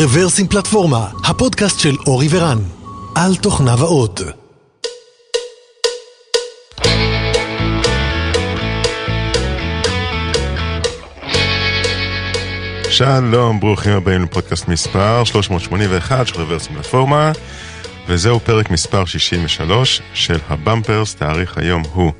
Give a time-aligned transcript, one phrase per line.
[0.00, 2.58] רוורסים פלטפורמה, הפודקאסט של אורי ורן,
[3.14, 4.20] על תוכניו האות.
[12.90, 17.32] שלום, ברוכים הבאים לפודקאסט מספר 381 של רוורסים פלטפורמה,
[18.08, 22.12] וזהו פרק מספר 63 של הבמפרס, תאריך היום הוא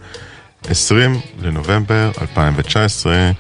[0.69, 3.31] 20 לנובמבר 2019,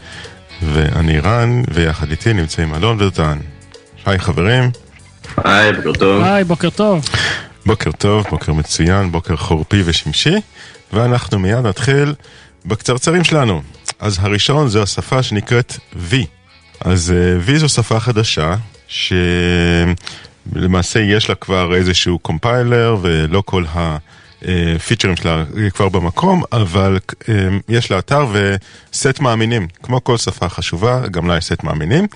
[0.62, 3.38] ואני רן, ויחד איתי נמצאים אלון ודותן.
[4.08, 4.70] היי חברים.
[5.36, 6.22] היי, בוקר טוב.
[6.22, 7.04] היי, בוקר טוב.
[7.66, 10.34] בוקר טוב, בוקר מצוין, בוקר חורפי ושמשי,
[10.92, 12.14] ואנחנו מיד נתחיל
[12.66, 13.62] בקצרצרים שלנו.
[13.98, 15.76] אז הראשון זו השפה שנקראת
[16.10, 16.14] V.
[16.80, 17.16] אז uh,
[17.48, 18.54] V זו שפה חדשה,
[18.88, 27.14] שלמעשה יש לה כבר איזשהו קומפיילר, ולא כל הפיצ'רים שלה כבר במקום, אבל uh,
[27.68, 29.68] יש לה אתר וסט מאמינים.
[29.82, 32.06] כמו כל שפה חשובה, גם לה יש סט מאמינים.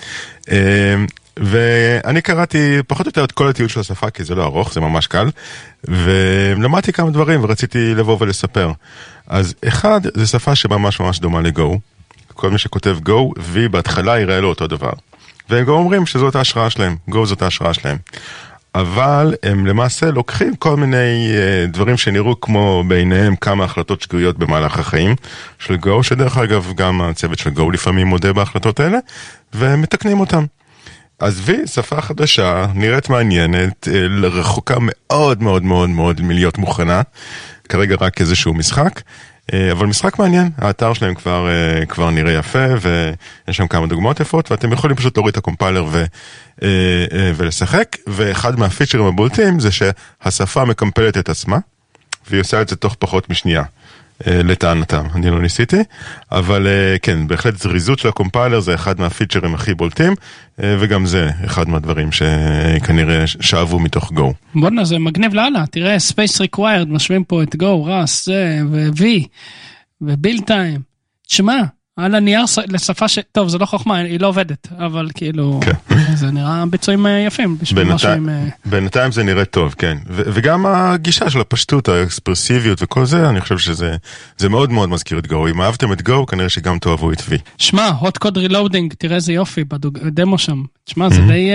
[1.37, 4.81] ואני קראתי פחות או יותר את כל התיעוד של השפה, כי זה לא ארוך, זה
[4.81, 5.31] ממש קל,
[5.85, 8.73] ולמדתי כמה דברים ורציתי לבוא ולספר.
[9.27, 11.79] אז אחד, זו שפה שממש ממש דומה לגו.
[12.35, 14.93] כל מי שכותב Go, V בהתחלה יראה לו אותו דבר.
[15.49, 17.97] והם גם אומרים שזאת ההשראה שלהם, Go זאת ההשראה שלהם.
[18.75, 24.79] אבל הם למעשה לוקחים כל מיני uh, דברים שנראו כמו בעיניהם כמה החלטות שגויות במהלך
[24.79, 25.17] החיים
[25.59, 28.99] של Go, שדרך אגב גם הצוות של Go לפעמים מודה בהחלטות האלה,
[29.55, 30.45] ומתקנים אותם.
[31.23, 33.89] V, שפה חדשה, נראית מעניינת,
[34.23, 37.03] רחוקה מאוד מאוד מאוד מאוד מלהיות מוכנה,
[37.69, 39.01] כרגע רק איזשהו משחק.
[39.73, 41.49] אבל משחק מעניין, האתר שלהם כבר,
[41.89, 46.05] כבר נראה יפה ויש שם כמה דוגמאות יפות ואתם יכולים פשוט להוריד את הקומפיילר ו,
[47.37, 51.59] ולשחק ואחד מהפיצ'רים הבולטים זה שהשפה מקמפלת את עצמה
[52.31, 53.63] והיא עושה את זה תוך פחות משנייה.
[54.27, 55.77] לטענתם, אני לא ניסיתי,
[56.33, 56.67] אבל
[57.03, 60.15] כן, בהחלט זריזות של הקומפיילר זה אחד מהפיצ'רים הכי בולטים,
[60.59, 64.33] וגם זה אחד מהדברים שכנראה שאבו מתוך Go.
[64.55, 70.81] בואנה, זה מגניב לאללה, תראה, Space Required, משווים פה את Go, רס, זה, ו-V, Time.
[71.27, 71.63] תשמע,
[71.97, 73.19] על הנייר לשפה ש...
[73.33, 75.97] טוב, זה לא חוכמה, היא לא עובדת, אבל כאילו, כן.
[76.15, 77.57] זה נראה ביצועים יפים.
[77.75, 78.29] בינתיים,
[78.65, 79.97] בינתיים זה נראה טוב, כן.
[80.09, 83.97] ו- וגם הגישה של הפשטות, האקספרסיביות וכל זה, אני חושב שזה
[84.39, 85.49] זה מאוד מאוד מזכיר את גו.
[85.49, 87.33] אם אהבתם את גו, כנראה שגם תאהבו את V.
[87.59, 90.63] שמע, hot code reloading, תראה איזה יופי בדמו שם.
[90.85, 91.51] תשמע, זה די...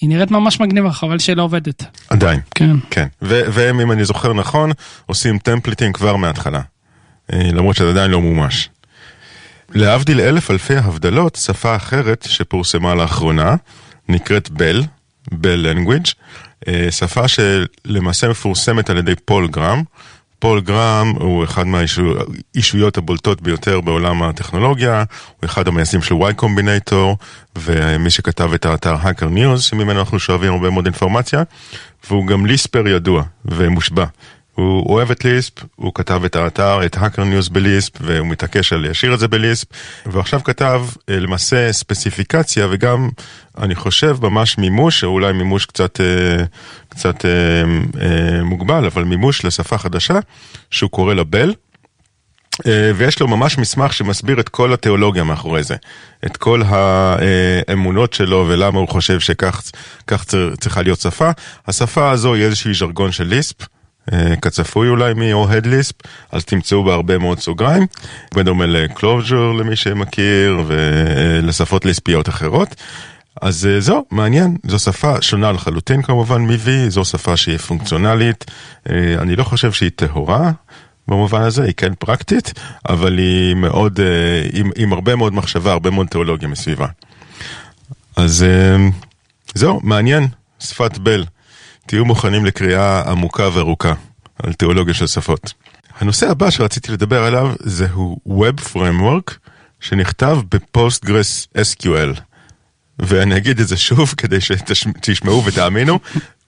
[0.00, 1.84] היא נראית ממש מגניבה, חבל שהיא לא עובדת.
[2.08, 2.40] עדיין.
[2.54, 2.76] כן.
[2.90, 3.06] כן.
[3.22, 4.70] ו- והם, אם אני זוכר נכון,
[5.06, 6.60] עושים טמפליטים כבר מההתחלה.
[7.32, 8.68] למרות שזה עדיין לא מומש.
[9.74, 13.54] להבדיל אלף אלפי הבדלות, שפה אחרת שפורסמה לאחרונה
[14.08, 14.82] נקראת Bel,
[15.32, 16.06] Bel language,
[16.90, 19.82] שפה שלמעשה מפורסמת על ידי פול גרהם.
[20.38, 25.04] פול גרהם הוא אחד מהאישיויות הבולטות ביותר בעולם הטכנולוגיה,
[25.40, 27.24] הוא אחד המייסדים של Y Combinator,
[27.58, 31.42] ומי שכתב את האתר Hacker News, שממנו אנחנו שואבים הרבה מאוד אינפורמציה,
[32.08, 34.04] והוא גם Lisper ידוע ומושבע.
[34.54, 38.72] הוא אוהב את Lisp, הוא כתב את האתר, את Hacker News ב Lisp, והוא מתעקש
[38.72, 39.66] על להשאיר את זה ב Lisp,
[40.06, 43.08] ועכשיו כתב למעשה ספציפיקציה וגם,
[43.58, 46.00] אני חושב, ממש מימוש, או אולי מימוש קצת,
[46.88, 47.24] קצת
[48.42, 50.18] מוגבל, אבל מימוש לשפה חדשה,
[50.70, 51.54] שהוא קורא לה בל.
[52.96, 55.76] ויש לו ממש מסמך שמסביר את כל התיאולוגיה מאחורי זה,
[56.26, 59.62] את כל האמונות שלו ולמה הוא חושב שכך
[60.60, 61.30] צריכה להיות שפה.
[61.66, 63.56] השפה הזו היא איזושהי ז'רגון של ליספ.
[64.42, 65.94] כצפוי אולי מאוהד ליספ,
[66.32, 67.86] אז תמצאו בה הרבה מאוד סוגריים,
[68.34, 72.74] בדומה לקלוז'ור למי שמכיר, ולשפות ליספיות אחרות.
[73.42, 78.44] אז זהו, מעניין, זו שפה שונה לחלוטין כמובן מ-V, זו שפה שהיא פונקציונלית,
[79.18, 80.50] אני לא חושב שהיא טהורה.
[81.08, 82.52] במובן הזה, היא כן פרקטית,
[82.88, 84.00] אבל היא מאוד,
[84.52, 86.86] עם, עם הרבה מאוד מחשבה, הרבה מאוד תיאולוגיה מסביבה.
[88.16, 88.44] אז
[89.54, 90.28] זהו, מעניין,
[90.60, 91.24] שפת בל.
[91.90, 93.92] תהיו מוכנים לקריאה עמוקה וארוכה
[94.42, 95.52] על תיאולוגיה של שפות.
[95.98, 99.34] הנושא הבא שרציתי לדבר עליו זהו Web Framework
[99.80, 102.20] שנכתב ב PostgreSQL.
[102.98, 105.98] ואני אגיד את זה שוב כדי שתשמעו ותאמינו.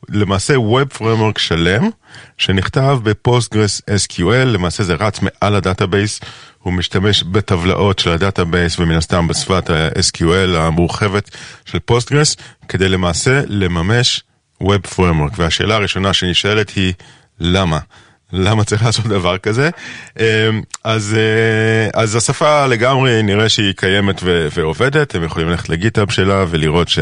[0.08, 1.90] למעשה Web Framework שלם
[2.38, 6.20] שנכתב ב PostgreSQL, למעשה זה רץ מעל ה database,
[6.58, 11.30] הוא משתמש בטבלאות של ה database ומן הסתם בשפת ה-SQL המורחבת
[11.64, 12.36] של Postgres,
[12.68, 14.22] כדי למעשה לממש
[14.62, 16.92] Web Framework, והשאלה הראשונה שנשאלת היא
[17.40, 17.78] למה?
[18.32, 19.70] למה צריך לעשות דבר כזה?
[20.84, 21.16] אז,
[21.94, 26.88] אז השפה לגמרי נראה שהיא קיימת ו- ועובדת, הם יכולים ללכת ל GitHub שלה ולראות
[26.88, 26.98] ש...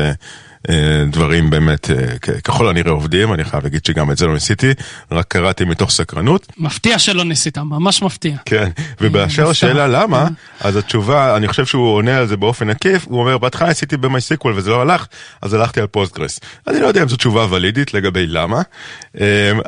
[0.68, 4.70] אה, דברים באמת אה, ככל הנראה עובדים, אני חייב להגיד שגם את זה לא ניסיתי,
[5.10, 6.46] רק קראתי מתוך סקרנות.
[6.58, 8.36] מפתיע שלא ניסית, ממש מפתיע.
[8.44, 8.70] כן,
[9.00, 9.50] ובאשר מופתע.
[9.50, 10.68] לשאלה למה, כן.
[10.68, 14.06] אז התשובה, אני חושב שהוא עונה על זה באופן עקיף, הוא אומר, בהתחלה עשיתי ב
[14.06, 15.06] MySQL וזה לא הלך,
[15.42, 16.40] אז הלכתי על Postgres.
[16.68, 18.62] אני לא יודע אם זו תשובה ולידית לגבי למה,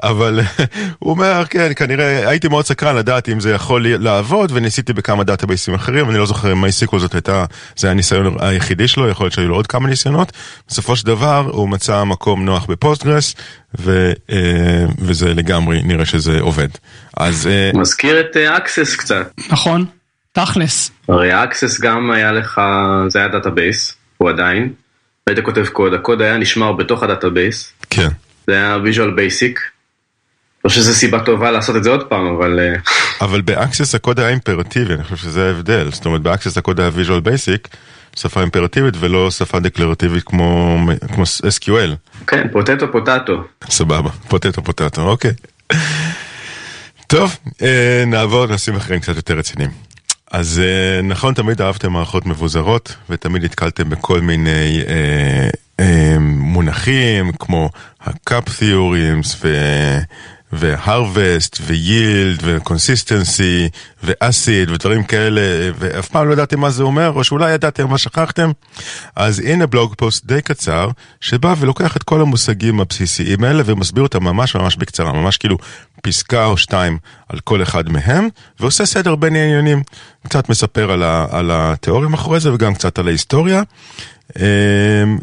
[0.02, 0.40] אבל
[0.98, 5.64] הוא אומר, כן, כנראה הייתי מאוד סקרן לדעת אם זה יכול לעבוד, וניסיתי בכמה database
[5.64, 7.44] ים אחרים, אני לא זוכר אם MySQL זאת הייתה,
[7.76, 10.32] זה היה הניסיון היחידי שלו, יכול להיות שהיו לו עוד כמה ניסיונות.
[10.82, 13.34] בסופו של דבר הוא מצא מקום נוח ב Postgres,
[13.78, 16.68] ו, אה, וזה לגמרי נראה שזה עובד.
[17.16, 19.30] אז אה, מזכיר את Access קצת.
[19.50, 19.84] נכון,
[20.32, 20.90] תכלס.
[21.08, 22.60] הרי Access גם היה לך,
[23.08, 24.72] זה היה database, הוא עדיין.
[25.26, 27.72] היית כותב קוד, הקוד היה נשמר בתוך ה database.
[27.90, 28.08] כן.
[28.46, 29.58] זה היה visual basic.
[30.64, 32.74] לא שזו סיבה טובה לעשות את זה עוד פעם, אבל אה,
[33.20, 35.88] אבל ב Access הקוד היה אימפרטיבי, אני חושב שזה ההבדל.
[35.92, 37.68] זאת אומרת, ב Access הקוד היה Visual Basic,
[38.16, 40.78] שפה אימפרטיבית ולא שפה דקלרטיבית כמו,
[41.14, 42.20] כמו SQL.
[42.26, 43.42] כן, potato potato.
[43.70, 45.32] סבבה, potato potato, אוקיי.
[47.06, 49.70] טוב, אה, נעבור לנושאים אחרים קצת יותר רציניים.
[50.32, 55.48] אז אה, נכון, תמיד אהבתם מערכות מבוזרות, ותמיד נתקלתם בכל מיני אה,
[55.80, 57.70] אה, מונחים, כמו
[58.00, 59.48] ה- CAP theorems ו...
[60.52, 63.68] ו harvest yield ו consistency
[64.02, 65.40] ו ACID ודברים כאלה
[65.78, 68.50] ואף פעם לא ידעתם מה זה אומר או שאולי ידעתם מה שכחתם.
[69.16, 70.88] אז הנה blog post די קצר
[71.20, 75.58] שבא ולוקח את כל המושגים הבסיסיים האלה ומסביר אותם ממש ממש בקצרה ממש כאילו
[76.02, 78.28] פסקה או שתיים על כל אחד מהם
[78.60, 79.82] ועושה סדר בין העניינים.
[80.28, 83.62] קצת מספר על, ה, על התיאוריה מאחורי זה וגם קצת על ההיסטוריה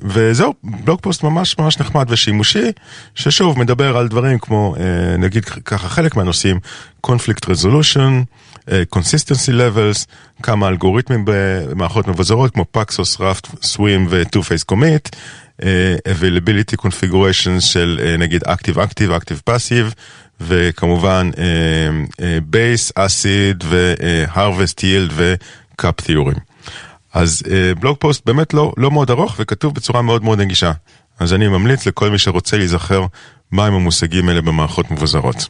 [0.04, 2.72] וזהו, בלוג פוסט ממש ממש נחמד ושימושי,
[3.16, 6.60] ששוב מדבר על דברים כמו, אה, נגיד ככה חלק מהנושאים,
[7.08, 8.26] conflict resolution,
[8.72, 10.06] אה, consistency levels,
[10.44, 15.16] כמה אלגוריתמים במערכות מבוזרות כמו פקסוס, רפט, סווים ו-two-face commit,
[15.64, 19.94] אה, availability configurations של נגיד active active, active passive,
[20.42, 21.30] וכמובן
[22.52, 26.49] base, acid ו-harvest yield ו- CAP theorem.
[27.14, 30.72] אז אה, בלוג פוסט באמת לא, לא מאוד ארוך וכתוב בצורה מאוד מאוד נגישה.
[31.20, 33.06] אז אני ממליץ לכל מי שרוצה להיזכר
[33.52, 35.48] מהם המושגים האלה במערכות מבוזרות.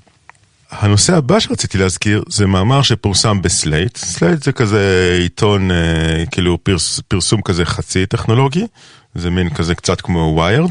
[0.72, 3.98] הנושא הבא שרציתי להזכיר זה מאמר שפורסם ב-Slate.
[3.98, 8.68] Slate זה כזה עיתון, אה, כאילו פרס, פרסום כזה חצי טכנולוגי,
[9.16, 10.70] זה מין כזה קצת כמו Wired,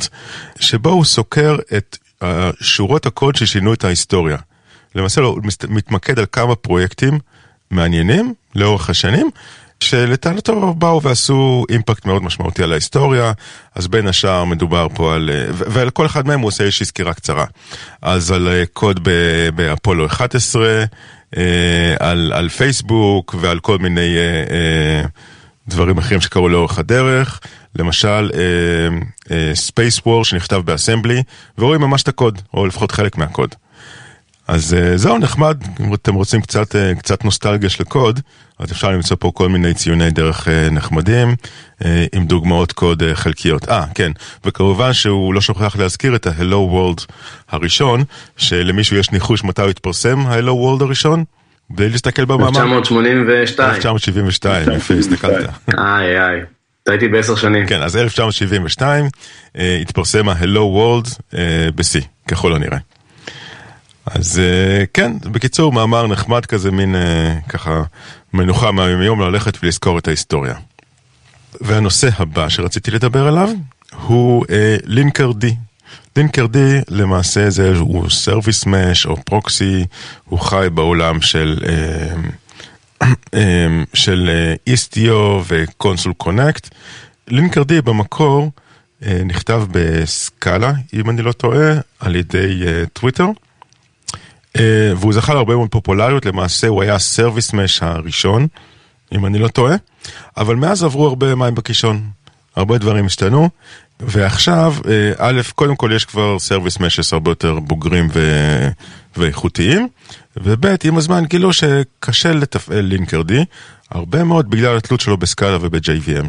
[0.60, 4.36] שבו הוא סוקר את אה, שורות הקוד ששינו את ההיסטוריה.
[4.94, 7.18] למעשה הוא מסת- מתמקד על כמה פרויקטים
[7.70, 9.30] מעניינים לאורך השנים,
[9.80, 13.32] שלטענתו באו ועשו אימפקט מאוד משמעותי על ההיסטוריה,
[13.74, 17.44] אז בין השאר מדובר פה על, ועל כל אחד מהם הוא עושה איזושהי סקירה קצרה.
[18.02, 19.08] אז על אה, קוד
[19.54, 20.84] באפולו 11,
[21.36, 21.42] אה,
[22.00, 25.06] על, על פייסבוק ועל כל מיני אה,
[25.68, 27.40] דברים אחרים שקרו לאורך הדרך.
[27.76, 28.30] למשל,
[29.54, 31.22] Spacewar שנכתב ב-Assembly,
[31.58, 33.54] ורואים ממש את הקוד, או לפחות חלק מהקוד.
[34.48, 38.20] אז אה, זהו, נחמד, אם אתם רוצים קצת, אה, קצת נוסטלגיה של קוד,
[38.58, 41.34] אז אפשר למצוא פה כל מיני ציוני דרך אה, נחמדים,
[42.12, 43.68] עם דוגמאות קוד חלקיות.
[43.68, 44.12] אה, כן,
[44.44, 47.04] וכמובן שהוא לא שוכח להזכיר את ה-Hello World
[47.48, 48.04] הראשון,
[48.36, 51.24] שלמישהו יש ניחוש מתי הוא התפרסם, ה-Hello World הראשון,
[51.70, 52.48] בלי להסתכל במאמר.
[52.48, 53.70] 1982.
[53.70, 55.50] 1972, יפה, הסתכלת.
[55.78, 56.40] איי איי.
[56.82, 57.66] טעיתי בעשר שנים.
[57.66, 61.36] כן, אז 1972 אה, התפרסם ה-Hello World
[61.74, 62.78] ב-C, ככל הנראה.
[64.14, 67.82] אז אה, כן, בקיצור, מאמר נחמד כזה, מין אה, ככה
[68.32, 70.54] מנוחה מהיום ללכת ולזכור את ההיסטוריה.
[71.60, 73.48] והנושא הבא שרציתי לדבר עליו
[74.06, 74.44] הוא
[74.84, 75.54] Linkerd.
[76.16, 79.84] Linkerd למעשה זה הוא service mesh או proxy,
[80.24, 81.58] הוא חי בעולם של,
[83.94, 84.30] של
[84.66, 86.68] Istio ו-Consul Connect.
[87.28, 88.50] Linkerd במקור
[89.24, 92.62] נכתב ב-Scala, אם אני לא טועה, על ידי
[92.92, 93.24] טוויטר.
[93.24, 93.47] אה,
[94.96, 98.46] והוא זכה להרבה מאוד פופולריות, למעשה הוא היה ה-service mesh הראשון,
[99.12, 99.76] אם אני לא טועה,
[100.36, 102.02] אבל מאז עברו הרבה מים בקישון,
[102.56, 103.48] הרבה דברים השתנו,
[104.00, 104.86] ועכשיו, אה,
[105.18, 108.20] א', קודם כל יש כבר service meshes הרבה יותר בוגרים ו...
[109.16, 109.88] ואיכותיים,
[110.36, 113.44] וב', עם הזמן גילו שקשה לתפעל לינקרדי,
[113.90, 116.26] הרבה מאוד בגלל התלות שלו בסקאלה וב-JVM.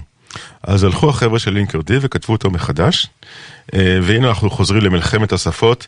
[0.64, 5.88] אז הלכו החבר'ה של לינקרדי וכתבו אותו מחדש, uh, והנה אנחנו חוזרים למלחמת השפות.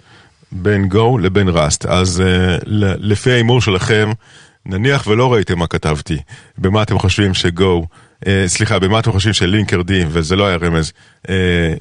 [0.52, 1.88] בין Go לבין Rust.
[1.88, 2.64] אז uh,
[3.00, 4.12] לפי ההימור שלכם,
[4.66, 6.18] נניח ולא ראיתם מה כתבתי,
[6.58, 7.86] במה אתם חושבים ש-Go,
[8.26, 10.92] uh, סליחה, במה אתם חושבים שלינקר D, וזה לא היה רמז,
[11.24, 11.30] uh,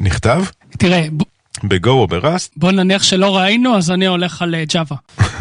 [0.01, 0.45] נכתב?
[0.79, 1.23] תראה, ב...
[1.63, 2.49] ב-Go או ב-Rust?
[2.57, 4.97] בוא נניח שלא ראינו, אז אני הולך על Java.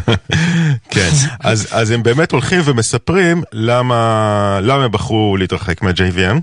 [0.94, 1.10] כן,
[1.40, 6.40] אז, אז הם באמת הולכים ומספרים למה, למה הם בחרו להתרחק מה-JVM.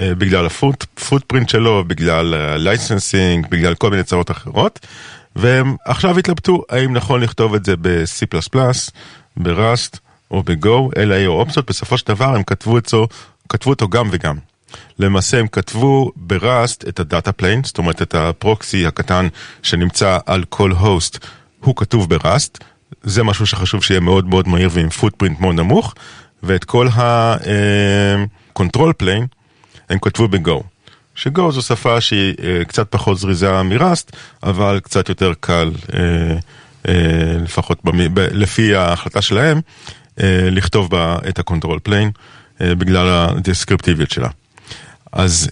[0.00, 4.86] אה, בגלל ה-footprint שלו, בגלל licensing, בגלל כל מיני צרות אחרות.
[5.38, 8.38] והם עכשיו התלבטו האם נכון לכתוב את זה ב-C++,
[9.36, 9.98] ב-Rust
[10.30, 13.08] או ב-Go, אלה היו אופציות, בסופו של דבר הם כתבו, אצלו,
[13.48, 14.36] כתבו אותו גם וגם.
[14.98, 19.28] למעשה הם כתבו ב-Rust את ה-data plane, זאת אומרת את ה-proxy הקטן
[19.62, 21.26] שנמצא על כל host,
[21.60, 22.64] הוא כתוב ב-Rust,
[23.02, 25.94] זה משהו שחשוב שיהיה מאוד מאוד מהיר ועם footprint מאוד נמוך,
[26.42, 29.26] ואת כל ה-control plane
[29.88, 30.62] הם כתבו ב-Go.
[31.18, 36.00] ש-Go זו שפה שהיא אה, קצת פחות זריזה מ-Rust, אבל קצת יותר קל, אה,
[36.88, 38.14] אה, לפחות במ...
[38.14, 38.18] ב...
[38.18, 39.60] לפי ההחלטה שלהם,
[40.50, 42.10] לכתוב בה את ה-control plane,
[42.60, 44.28] בגלל הדיסקריפטיביות שלה.
[45.12, 45.50] אז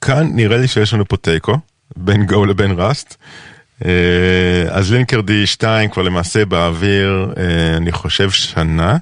[0.00, 1.58] כאן נראה לי שיש לנו פה תיקו,
[1.96, 3.16] בין גו לבין ראסט.
[4.70, 7.32] אז לינקר D2 כבר למעשה באוויר,
[7.76, 8.96] אני חושב שנה,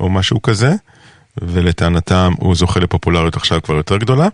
[0.00, 0.72] או משהו כזה,
[1.42, 4.28] ולטענתם הוא זוכה לפופולריות עכשיו כבר יותר גדולה.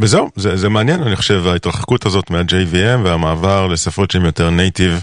[0.00, 5.02] וזהו, זה, זה מעניין, אני חושב, ההתרחקות הזאת מה-JVM והמעבר לשפות שהן יותר נייטיב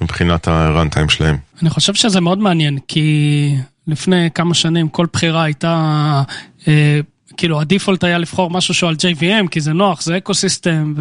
[0.00, 1.36] מבחינת ה-runtime שלהם.
[1.62, 6.22] אני חושב שזה מאוד מעניין, כי לפני כמה שנים כל בחירה הייתה,
[6.68, 7.00] אה,
[7.36, 10.94] כאילו הדיפולט היה לבחור משהו שהוא על JVM, כי זה נוח, זה אקו סיסטם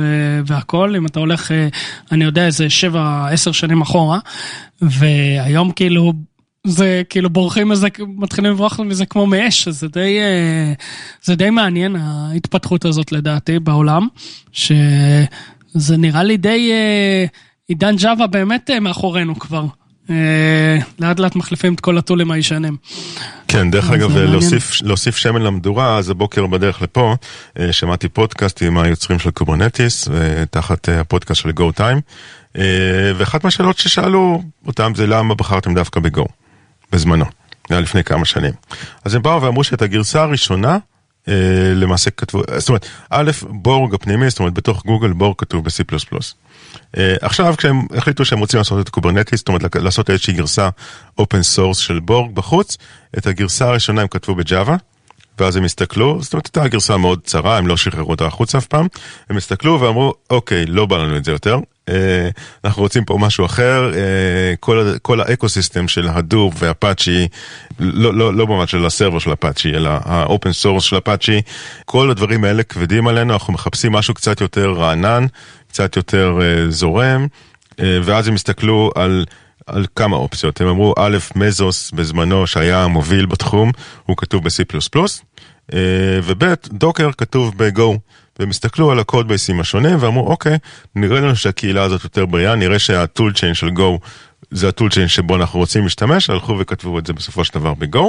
[0.46, 1.68] והכל, אם אתה הולך, אה,
[2.12, 4.20] אני יודע, איזה 7-10 שנים אחורה,
[4.82, 6.14] והיום כאילו
[6.68, 7.88] זה כאילו בורחים מזה,
[8.18, 10.74] מתחילים לברוח מזה כמו מאש, זה די, אה,
[11.24, 14.08] זה די מעניין ההתפתחות הזאת לדעתי בעולם,
[14.52, 17.26] שזה נראה לי די אה,
[17.68, 19.66] עידן Java באמת אה, מאחורינו כבר.
[21.00, 22.78] לאט לאט מחליפים את כל ה-tool ים הישנים.
[23.48, 27.16] כן, דרך אגב, להוסיף, להוסיף שמן למדורה, אז הבוקר בדרך לפה,
[27.72, 30.08] שמעתי פודקאסט עם היוצרים של Kubernetes,
[30.50, 32.02] תחת הפודקאסט של Go Time,
[33.18, 36.26] ואחת מהשאלות ששאלו אותם זה למה בחרתם דווקא ב-Go.
[36.92, 37.26] בזמנו,
[37.70, 38.54] זה היה לפני כמה שנים.
[39.06, 40.78] אז הם באו ואמרו שאת הגרסה הראשונה,
[41.28, 41.34] אה,
[41.76, 45.84] למעשה כתבו, זאת אומרת, א', בורג הפנימי, זאת אומרת, בתוך גוגל בורג כתוב ב-C++.
[46.98, 50.70] אה, עכשיו כשהם החליטו שהם רוצים לעשות את Kubernetes, זאת אומרת לעשות איזושהי גרסה
[51.18, 52.78] open source של בורג בחוץ,
[53.18, 54.76] את הגרסה הראשונה הם כתבו ב-Java,
[55.42, 58.66] ואז הם הסתכלו, זאת אומרת הייתה גרסה מאוד צרה, הם לא שחררו אותה החוצה אף
[58.66, 58.88] פעם,
[59.30, 62.30] הם הסתכלו ואמרו, אוקיי, לא בא לנו את זה יותר, אה,
[62.66, 67.28] אנחנו רוצים פה משהו אחר, אה, כל, כל ה-ecosystem של Hadoop ו-Apache,
[67.80, 71.42] לא, לא, לא ממש של ה-server של אפאצ'י, אלא ה-open source של אפאצ'י,
[71.86, 75.26] כל הדברים האלה כבדים עלינו, אנחנו מחפשים משהו קצת יותר רענן,
[75.68, 77.28] קצת יותר אה, זורם,
[77.80, 79.26] ואז הם הסתכלו על...
[79.66, 83.72] על כמה אופציות, הם אמרו א', Mesos בזמנו שהיה המוביל בתחום,
[84.06, 84.64] הוא כתוב ב-C++,
[86.24, 87.98] וב', Docker כתוב ב-Go.
[88.40, 90.58] והם הסתכלו על ה-code base ים השונים ואמרו אוקיי,
[90.96, 94.08] נראה לנו שהקהילה הזאת יותר בריאה, נראה שה-tool chain של Go
[94.52, 98.04] זה הטול צ'יין שבו אנחנו רוצים להשתמש, הלכו וכתבו את זה בסופו של דבר ב-Go.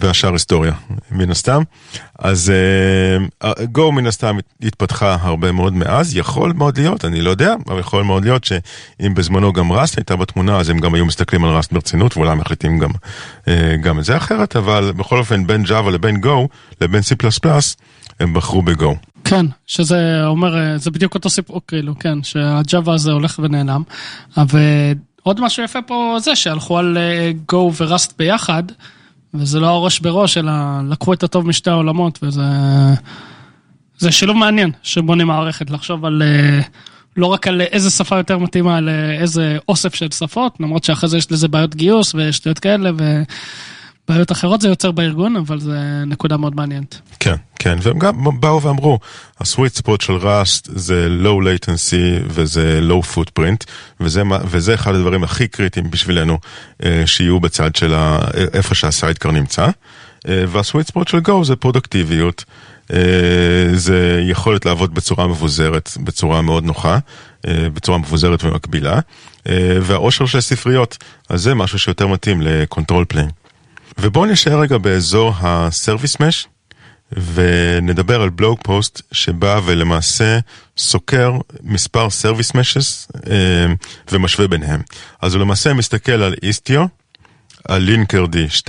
[0.00, 0.72] והשאר היסטוריה,
[1.10, 1.62] מן הסתם.
[2.18, 2.52] אז
[3.42, 7.80] uh, Go מן הסתם התפתחה הרבה מאוד מאז, יכול מאוד להיות, אני לא יודע, אבל
[7.80, 11.50] יכול מאוד להיות שאם בזמנו גם ראסט הייתה בתמונה, אז הם גם היו מסתכלים על
[11.50, 13.48] ראסט ברצינות, ואולי מחליטים גם, uh,
[13.82, 16.48] גם את זה אחרת, אבל בכל אופן בין Java לבין Go,
[16.80, 17.48] לבין C++,
[18.20, 18.94] הם בחרו ב-Go.
[19.24, 23.82] כן, שזה אומר, אה, זה בדיוק אותו סיפור, כאילו, כן, שהג'אווה הזה הולך ונעלם.
[24.36, 26.98] ועוד משהו יפה פה זה שהלכו על
[27.52, 28.62] Go ו-Rust ביחד.
[29.38, 30.52] וזה לא הראש בראש, אלא
[30.88, 32.42] לקחו את הטוב משתי העולמות, וזה...
[33.98, 36.22] זה שילוב מעניין שבונים מערכת, לחשוב על...
[36.22, 36.60] אה,
[37.16, 41.18] לא רק על איזה שפה יותר מתאימה, אלא איזה אוסף של שפות, למרות שאחרי זה
[41.18, 42.90] יש לזה בעיות גיוס ושטויות כאלה,
[44.08, 47.00] ובעיות אחרות זה יוצר בארגון, אבל זה נקודה מאוד מעניינת.
[47.20, 48.98] כן, כן, והם גם באו ואמרו,
[49.40, 53.64] ה-sweet spot של Rust זה low latency וזה low footprint,
[54.00, 56.38] וזה, וזה אחד הדברים הכי קריטיים בשבילנו,
[56.84, 58.18] אה, שיהיו בצד של ה,
[58.52, 59.66] איפה שה-sidecar נמצא,
[60.28, 62.44] אה, וה-sweet spot של Go זה פרודקטיביות.
[62.92, 62.98] אה,
[63.74, 66.98] זה יכולת לעבוד בצורה מבוזרת, בצורה מאוד נוחה,
[67.46, 69.00] בצורה מבוזרת ומקבילה,
[69.82, 70.98] והעושר של ספריות,
[71.28, 73.28] אז זה משהו שיותר מתאים ל-control plane.
[73.98, 76.48] ובואו נשאר רגע באזור ה-Service Mesh,
[77.12, 80.38] ונדבר על בלוג פוסט שבא ולמעשה
[80.76, 83.66] סוקר מספר service meshes אה,
[84.12, 84.80] ומשווה ביניהם.
[85.22, 86.86] אז הוא למעשה מסתכל על Istio,
[87.68, 88.68] על Linkerd 2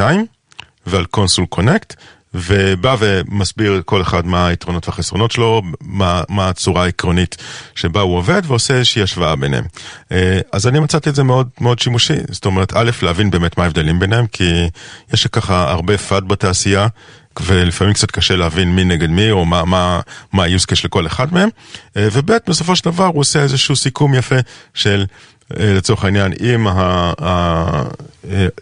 [0.86, 1.96] ועל Consul Connect,
[2.34, 7.38] ובא ומסביר כל אחד מה היתרונות והחסרונות שלו, מה, מה הצורה העקרונית
[7.76, 9.64] שבה הוא עובד, ועושה איזושהי השוואה ביניהם.
[10.12, 13.64] אה, אז אני מצאתי את זה מאוד מאוד שימושי, זאת אומרת, א', להבין באמת מה
[13.64, 14.70] ההבדלים ביניהם, כי
[15.14, 16.88] יש ככה הרבה פאד בתעשייה.
[17.46, 20.00] ולפעמים קצת קשה להבין מי נגד מי, או מה, מה,
[20.34, 21.50] מה ה-use case לכל אחד מהם.
[21.98, 24.36] אה, וב' בסופו של דבר הוא עושה איזשהו סיכום יפה
[24.74, 25.06] של
[25.52, 26.68] לצורך העניין, אם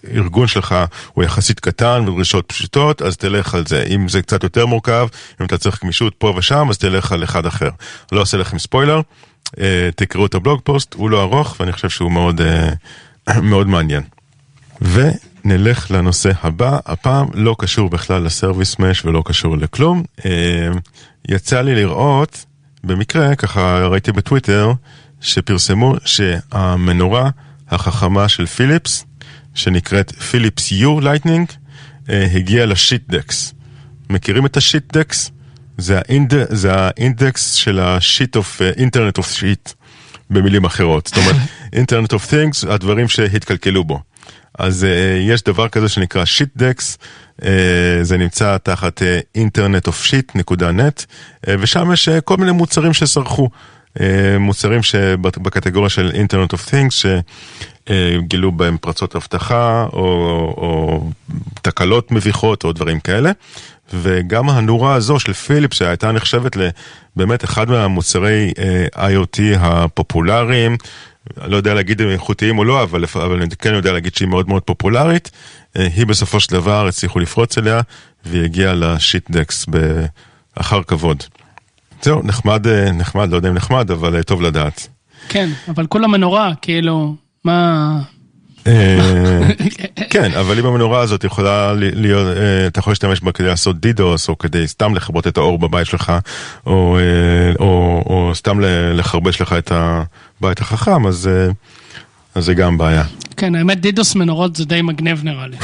[0.08, 0.76] הארגון שלך
[1.14, 3.84] הוא יחסית קטן ודרישות פשוטות, אז תלך על זה.
[3.96, 5.08] אם זה קצת יותר מורכב,
[5.42, 7.70] אם אתה צריך גמישות פה ושם, אז תלך על אחד אחר.
[8.12, 9.02] לא עושה לכם ספוילר,
[9.60, 12.42] אה, תקראו את הבלוג פוסט, הוא לא ארוך ואני חושב שהוא מאוד,
[13.52, 14.04] מאוד מעניין.
[14.82, 20.04] ונלך לנושא הבא, הפעם לא קשור בכלל ל-service mesh ולא קשור לכלום.
[21.30, 22.46] יצא לי לראות,
[22.84, 24.72] במקרה, ככה ראיתי בטוויטר,
[25.26, 27.30] שפרסמו שהמנורה
[27.70, 29.06] החכמה של Philips,
[29.54, 31.48] שנקראת Philips Hue Lighting,
[32.08, 33.54] הגיעה ל-Shitdex.
[34.10, 35.32] מכירים את ה-Shitdex?
[35.78, 36.34] זה, האינד...
[36.50, 39.72] זה האינדקס של ה-shit of, Internet of Shit,
[40.30, 41.08] במילים אחרות.
[41.08, 41.36] זאת אומרת,
[41.74, 44.00] Internet of Things, הדברים שהתקלקלו בו.
[44.60, 44.88] אז uh,
[45.32, 46.98] יש דבר כזה שנקרא Shitdex,
[47.42, 47.46] uh,
[48.02, 49.02] זה נמצא תחת
[49.36, 51.06] Internet of Shit נקודה net,
[51.50, 53.50] ושם יש uh, כל מיני מוצרים שסרחו.
[54.02, 57.06] אה, מוצרים שבקטגוריה של Internet of Things
[57.90, 60.04] שגילו בהם פרצות אבטחה או,
[60.58, 61.10] או
[61.62, 63.32] תקלות מביכות או דברים כאלה.
[63.94, 66.58] וגם הנורה הזו של פיליפס שהייתה נחשבת
[67.16, 70.78] לבאמת אחד מהמוצרי אה, IoT הפופולריים,
[71.38, 74.50] לא יודע להגיד אם איכותיים או לא, אבל, אבל אני כן יודע להגיד שהיא מאוד
[74.50, 75.32] מאוד פופולרית,
[75.78, 77.82] אה, היא בסופו של דבר הצליחו לפרוץ אליה
[78.26, 79.66] והיא הגיעה לשיט דקס
[80.56, 81.24] אחר כבוד.
[82.02, 84.88] זהו, נחמד, אה, נחמד, לא יודע אם נחמד, אבל אה, טוב לדעת.
[85.30, 88.00] כן, אבל כולה מנורה, כאילו, מה...
[88.68, 89.50] אה,
[90.10, 92.38] כן, אבל אם המנורה הזאת יכולה להיות,
[92.68, 96.14] אתה יכול להשתמש בה כדי לעשות דידוס, או כדי סתם לכבות את האור בבית שלך,
[96.66, 96.98] או,
[97.60, 98.60] או, או סתם
[98.94, 101.30] לחרבש לך את הבית החכם, אז,
[102.36, 103.04] אז זה גם בעיה.
[103.38, 105.58] כן, האמת דידוס מנורות זה די מגניב נראה לי.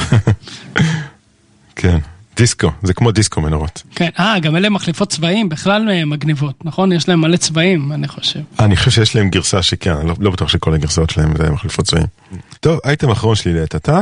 [1.76, 1.98] כן.
[2.42, 3.82] דיסקו, זה כמו דיסקו מנורות.
[3.94, 6.92] כן, אה, גם אלה מחליפות צבעים בכלל מגניבות, נכון?
[6.92, 8.40] יש להם מלא צבעים, אני חושב.
[8.58, 12.06] אני חושב שיש להם גרסה שכן, לא, לא בטוח שכל הגרסאות שלהם זה מחליפות צבעים.
[12.60, 14.00] טוב, אייטם אחרון שלי לעת עתה,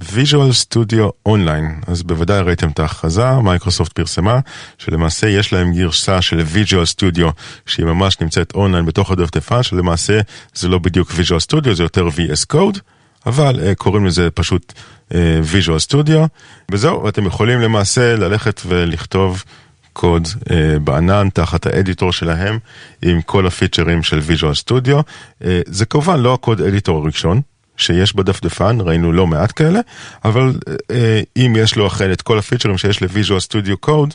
[0.00, 4.38] Visual Studio Online, אז בוודאי ראיתם את ההכרזה, מייקרוסופט פרסמה,
[4.78, 7.26] שלמעשה יש להם גרסה של Visual Studio,
[7.66, 10.20] שהיא ממש נמצאת אונליין בתוך הדפדפן, שלמעשה
[10.54, 12.78] זה לא בדיוק Visual Studio, זה יותר VS Code.
[13.26, 14.72] אבל uh, קוראים לזה פשוט
[15.12, 16.28] Visual Studio,
[16.70, 19.44] וזהו, אתם יכולים למעשה ללכת ולכתוב
[19.92, 20.52] קוד uh,
[20.84, 22.58] בענן תחת ה editor שלהם
[23.02, 25.02] עם כל הפיצ'רים של Visual Studio.
[25.42, 27.40] Uh, זה כמובן לא הקוד אדיטור הראשון.
[27.76, 29.80] שיש בדפדפן, ראינו לא מעט כאלה,
[30.24, 30.52] אבל
[30.90, 34.14] אה, אם יש לו אכן את כל הפיצ'רים שיש ל-Visual Studio Code,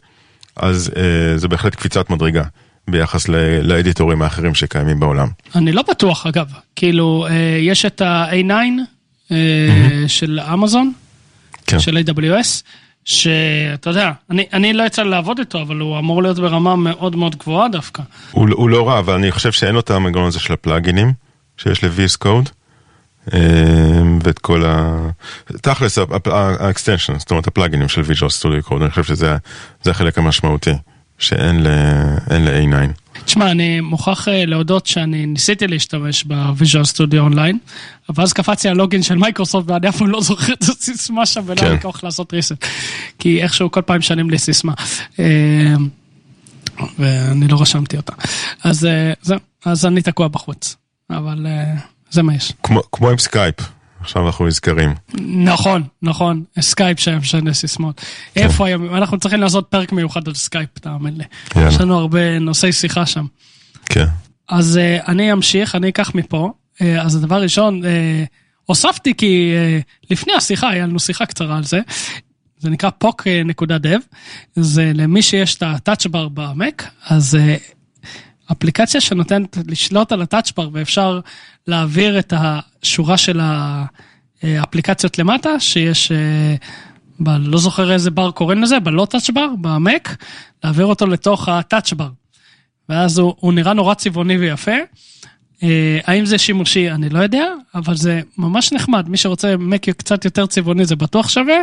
[0.55, 2.43] אז אה, זה בהחלט קפיצת מדרגה.
[2.87, 3.27] ביחס
[3.61, 5.27] לאדיטורים האחרים שקיימים בעולם.
[5.55, 7.27] אני לא בטוח אגב, כאילו
[7.59, 8.98] יש את ה-A9 mm-hmm.
[10.07, 10.93] של אמזון,
[11.65, 11.79] כן.
[11.79, 12.63] של AWS,
[13.05, 17.15] שאתה יודע, אני, אני לא יצא לי לעבוד איתו, אבל הוא אמור להיות ברמה מאוד
[17.15, 18.03] מאוד גבוהה דווקא.
[18.31, 21.13] הוא, הוא לא רע, אבל אני חושב שאין לו את המנגנון הזה של הפלאגינים,
[21.57, 22.49] שיש ל-VS Code.
[23.33, 23.39] אה,
[24.23, 24.97] ואת כל ה...
[25.45, 29.37] תכלס, ה-extension, זאת אומרת הפלאגינים של Visual Studio Code, אני חושב שזה
[29.85, 30.73] החלק המשמעותי,
[31.17, 32.98] שאין ל-C9.
[33.29, 37.57] תשמע, אני מוכרח אה, להודות שאני ניסיתי להשתמש ב Visual Studio Online,
[38.09, 41.25] אבל אז קפץ לי ה login של מייקרוסופט ואני אף פעם לא זוכר את הסיסמה
[41.25, 42.65] שם ולא היה לי כוח לעשות reset.
[43.19, 44.73] כי איכשהו כל פעם משנים לי סיסמה.
[45.19, 45.75] אה,
[46.99, 48.13] ואני לא רשמתי אותה.
[48.63, 50.75] אז אה, זהו, אז אני תקוע בחוץ.
[51.09, 51.45] אבל
[52.09, 52.53] זה מה יש.
[52.91, 53.55] כמו עם סקייפ.
[54.01, 54.93] עכשיו אנחנו נזכרים.
[55.29, 58.01] נכון, נכון, סקייפ שהיה משנה סיסמאות.
[58.33, 58.41] כן.
[58.43, 61.23] איפה היום, אנחנו צריכים לעשות פרק מיוחד על סקייפ, תאמין לי.
[61.67, 63.25] יש לנו הרבה נושאי שיחה שם.
[63.85, 64.05] כן.
[64.49, 66.51] אז uh, אני אמשיך, אני אקח מפה.
[66.75, 67.85] Uh, אז הדבר ראשון, uh,
[68.65, 69.53] הוספתי כי
[70.11, 71.79] לפני השיחה, היה לנו שיחה קצרה על זה.
[72.57, 74.15] זה נקרא פוק.dev,
[74.55, 77.37] זה למי שיש את הטאצ'בר במק, אז
[78.51, 81.19] אפליקציה שנותנת לשלוט על הטאצ'בר ואפשר
[81.69, 83.39] להעביר את השורה של
[84.43, 86.55] האפליקציות למטה, שיש, אה,
[87.19, 90.15] ב, לא זוכר איזה בר קוראים לזה, בלא טאצ'בר, במק,
[90.63, 92.09] להעביר אותו לתוך הטאצ'בר.
[92.89, 94.71] ואז הוא, הוא נראה נורא צבעוני ויפה.
[95.63, 100.25] אה, האם זה שימושי אני לא יודע, אבל זה ממש נחמד, מי שרוצה מק קצת
[100.25, 101.57] יותר צבעוני זה בטוח שווה.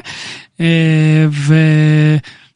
[0.60, 1.54] אה, ו...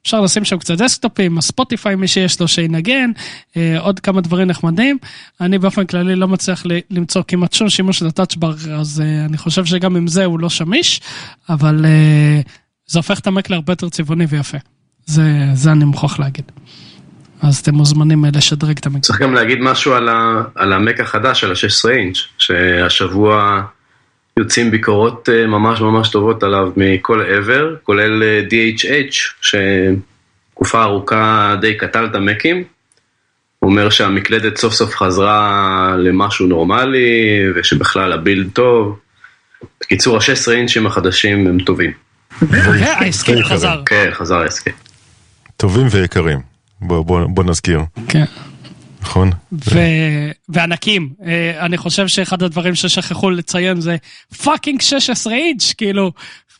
[0.02, 3.10] אפשר לשים שם קצת דסקטופים, הספוטיפיי מי שיש לו שינגן,
[3.56, 4.98] אה, עוד כמה דברים נחמדים.
[5.40, 9.96] אני באופן כללי לא מצליח למצוא כמעט שום שימוש לטאצ'בר, אז אה, אני חושב שגם
[9.96, 11.00] עם זה הוא לא שמיש,
[11.48, 12.40] אבל אה,
[12.86, 14.58] זה הופך את המק להרבה יותר צבעוני ויפה.
[15.06, 15.22] זה,
[15.54, 16.44] זה אני מוכרח להגיד.
[17.42, 19.02] אז אתם מוזמנים לשדרג את המק.
[19.02, 23.62] צריך גם להגיד משהו על, ה, על המק החדש, על ה-16 אינץ', שהשבוע...
[24.40, 31.76] יוצאים ביקורות אה, ממש ממש טובות עליו מכל עבר, כולל אה, DHH, שתקופה ארוכה די
[31.76, 32.64] קטל את המקים,
[33.62, 38.98] אומר שהמקלדת סוף סוף חזרה למשהו נורמלי, ושבכלל הבילד טוב.
[39.80, 41.92] בקיצור, ה-16 אינצ'ים החדשים הם טובים.
[42.42, 43.82] וההסכם חזר.
[43.86, 44.70] כן, חזר ההסכם.
[45.56, 46.38] טובים ויקרים.
[46.80, 48.24] בוא, בוא, בוא נזכיר, כן.
[49.02, 49.30] נכון?
[49.52, 53.96] ו- וענקים, אה, אני חושב שאחד הדברים ששכחו לציין זה
[54.44, 56.12] fucking 16 אינץ', כאילו,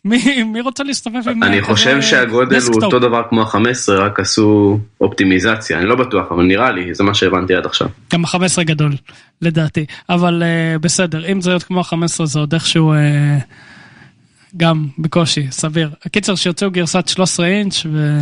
[0.04, 1.42] מי, מי רוצה להסתובב עם...
[1.42, 2.82] אני כזה חושב שהגודל הוא desktop?
[2.82, 7.14] אותו דבר כמו ה-15, רק עשו אופטימיזציה, אני לא בטוח, אבל נראה לי, זה מה
[7.14, 7.88] שהבנתי עד עכשיו.
[8.12, 8.92] גם ה-15 גדול,
[9.42, 12.96] לדעתי, אבל uh, בסדר, אם זה עוד כמו ה-15 זה עוד איכשהו uh,
[14.56, 15.90] גם בקושי, סביר.
[16.04, 18.18] הקיצר שיוציאו גרסת 13 אינץ' ו...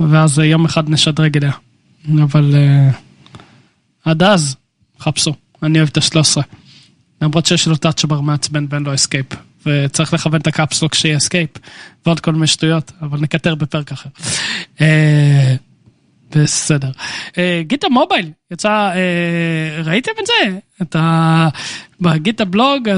[0.00, 1.52] ואז יום אחד נשדרג אליה.
[2.22, 2.94] אבל uh,
[4.04, 4.56] עד אז,
[5.00, 6.42] חפשו, אני אוהב את ה-13.
[7.22, 9.26] למרות שיש לו Touch Bar מעצבן ואין לו escape.
[9.66, 11.50] וצריך לכוון את ה Caps Lock שיהיה escape
[12.06, 14.08] ועוד כל מיני שטויות, אבל נקטר בפרק אחר.
[14.80, 15.54] אה,
[16.30, 16.90] בסדר.
[17.38, 18.90] אה, GitHub mobile, יצא,
[19.84, 20.58] ראיתם את זה?
[20.82, 21.48] את ה...
[22.00, 22.88] בגיטה בלוג,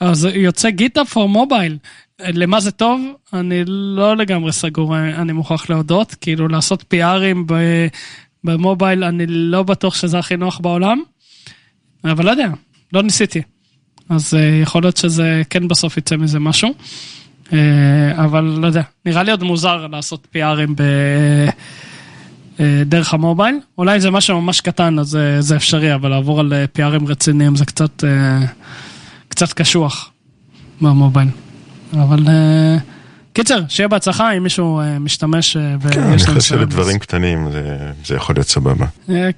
[0.00, 1.78] אז יוצא גיטה פור מובייל.
[2.28, 3.00] למה זה טוב?
[3.32, 6.14] אני לא לגמרי סגור, אני מוכרח להודות.
[6.20, 6.84] כאילו לעשות
[7.46, 7.86] ב-
[8.44, 11.02] במובייל, אני לא בטוח שזה הכי נוח בעולם.
[12.04, 12.48] אבל לא יודע,
[12.92, 13.42] לא ניסיתי.
[14.08, 16.74] אז אה, יכול להיות שזה כן בסוף יצא מזה משהו.
[17.52, 20.82] אה, אבל לא יודע, נראה לי עוד מוזר לעשות PRים ב...
[22.60, 23.58] אה, דרך המובייל.
[23.78, 28.04] אולי זה משהו ממש קטן אז זה אפשרי, אבל לעבור על PRים רציניים זה קצת,
[29.28, 30.10] קצת קשוח
[30.80, 31.28] במובייל.
[31.92, 32.76] אבל אה,
[33.32, 36.40] קיצר, שיהיה בהצלחה אם מישהו אה, משתמש אה, כן, ויש אני לו חושב.
[36.56, 38.86] שלדברים קטנים זה- זה יכול להיות סבבה.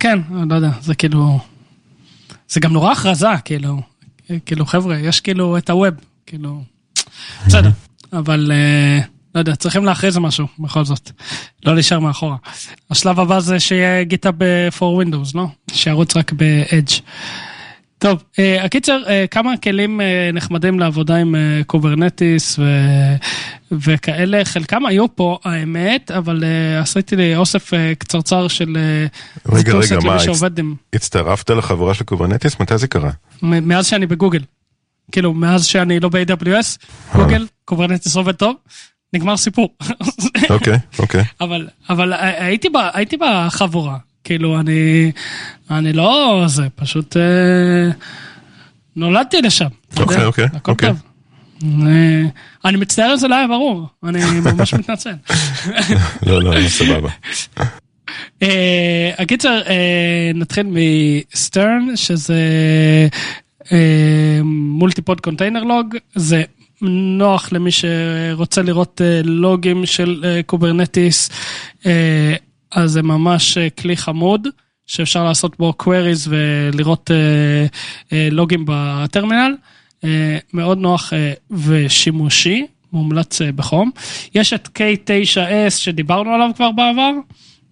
[0.01, 1.39] כן, לא יודע, זה כאילו...
[2.49, 3.81] זה גם נורא הכרזה, כאילו.
[4.47, 5.95] כאילו, חבר'ה, יש כאילו את הווב,
[6.27, 6.63] כאילו...
[7.47, 7.71] בסדר,
[8.13, 8.53] אבל
[9.35, 11.11] לא יודע, צריכים להכריז משהו, בכל זאת.
[11.67, 12.37] לא להישאר מאחורה.
[12.91, 15.47] השלב הבא זה שיהיה GitHub for Windows, לא?
[15.73, 17.01] שירוץ רק ב-Edge.
[18.05, 21.35] טוב, אה, הקיצר, אה, כמה כלים אה, נחמדים לעבודה עם
[21.67, 22.63] Kubernetes ו...
[23.73, 26.45] וכאלה, חלקם היו פה, האמת, אבל
[26.81, 28.77] עשיתי לי אוסף קצרצר של...
[29.49, 30.75] רגע, רגע, מה, הצ- עם...
[30.95, 32.61] הצטרפת לחבורה של Kubernetes?
[32.61, 33.11] מתי זה קרה?
[33.43, 34.43] מאז שאני בגוגל.
[35.13, 36.87] כאילו, מאז שאני לא ב-AWS,
[37.17, 38.57] גוגל, Kubernetes עובד טוב,
[39.13, 39.75] נגמר סיפור.
[40.51, 41.25] אוקיי, אוקיי.
[41.41, 45.13] אבל, אבל הייתי, ב, הייתי בחבורה, כאילו, אני,
[45.71, 47.91] אני לא זה, פשוט אה,
[48.97, 49.67] נולדתי לשם.
[49.97, 50.89] אוקיי, אוקיי, הכל אוקיי.
[50.89, 51.03] טוב.
[51.87, 52.23] אה,
[52.65, 55.15] אני מצטער אם זה לא היה ברור, אני ממש מתנצל.
[56.27, 57.09] לא, לא, לא, סבבה.
[58.43, 62.39] אה, הקיצר, אה, נתחיל מסטרן, שזה
[64.45, 66.43] multi-pod container log, זה
[66.91, 71.31] נוח למי שרוצה לראות אה, לוגים של אה, Kubernetes,
[71.87, 72.35] אה,
[72.75, 74.49] אז זה ממש אה, כלי חמוד.
[74.87, 77.67] שאפשר לעשות בו queries ולראות אה,
[78.13, 79.57] אה, לוגים בטרמינל,
[80.53, 81.13] מאוד נוח
[81.51, 83.91] ושימושי, מומלץ בחום.
[84.35, 87.11] יש את K9S שדיברנו עליו כבר בעבר,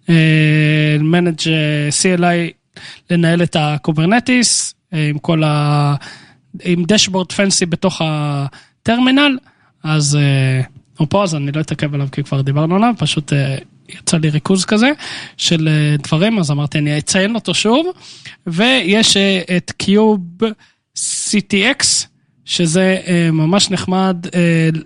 [0.09, 1.47] אה, manage
[2.01, 2.71] CLI
[3.09, 5.95] לנהל את ה Kubernetes עם כל ה...
[6.63, 9.37] עם dashboard fancy בתוך הטרמינל,
[9.83, 10.17] אז
[10.97, 13.33] הוא פה אז אני לא אתעכב עליו כי כבר דיברנו עליו, פשוט
[13.89, 14.91] יצא לי ריכוז כזה
[15.37, 17.87] של אה, דברים, אז אמרתי אני אציין אותו שוב,
[18.47, 21.85] ויש אה, את kubectx,
[22.45, 24.17] שזה אה, ממש נחמד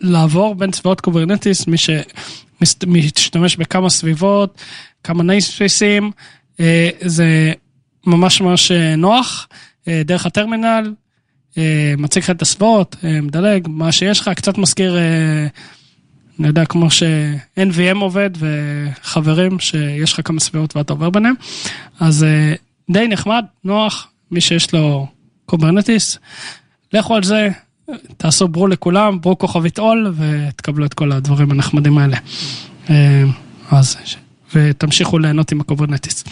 [0.02, 4.62] לעבור בין סביבות Kubernetes, מי שמשתמש בכמה סביבות,
[5.04, 6.12] כמה namespace ים,
[7.02, 7.54] זה
[8.06, 9.48] ממש ממש נוח,
[9.88, 10.94] דרך הטרמינל,
[11.98, 12.44] מציג לך את
[13.04, 14.98] אה, מדלג, מה שיש לך, קצת מזכיר,
[16.40, 21.34] אני יודע, כמו ש-NVM עובד וחברים שיש לך כמה סביבות ואתה עובר ביניהם,
[22.00, 22.54] אז אה,
[22.90, 25.08] די נחמד, נוח, מי שיש לו
[25.46, 26.18] Kubernetes,
[26.94, 27.50] לכו על זה,
[28.18, 32.18] תעשו brew לכולם, brew כוכבית all ותקבלו את כל הדברים הנחמדים האלה.
[32.90, 33.24] אה,
[33.72, 33.98] אז,
[34.54, 36.24] ותמשיכו ליהנות עם ה Kubernetes.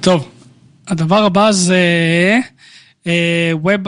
[0.00, 0.28] טוב,
[0.88, 1.80] הדבר הבא זה
[3.52, 3.80] Web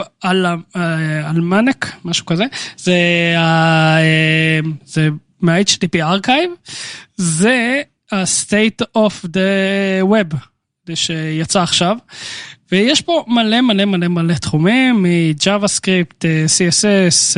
[1.29, 2.43] Almanac, משהו כזה,
[2.77, 2.93] זה,
[3.35, 5.09] אה, אה, זה
[5.41, 6.71] מה-HTTP Archive,
[7.15, 10.37] זה ה-State of the Web,
[10.95, 11.97] שיצא עכשיו,
[12.71, 17.37] ויש פה מלא מלא מלא מלא תחומים, מ-JavaScript, אה, CSS,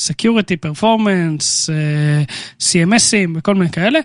[0.00, 2.22] Security, Performance, אה,
[2.60, 3.98] CMSים וכל מיני כאלה,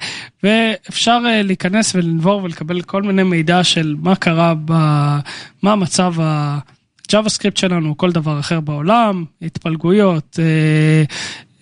[0.43, 4.71] ואפשר אה, להיכנס ולנבור ולקבל כל מיני מידע של מה קרה, ב,
[5.61, 6.59] מה המצב ה...
[7.11, 11.03] JavaScript שלנו, כל דבר אחר בעולם, התפלגויות, אה,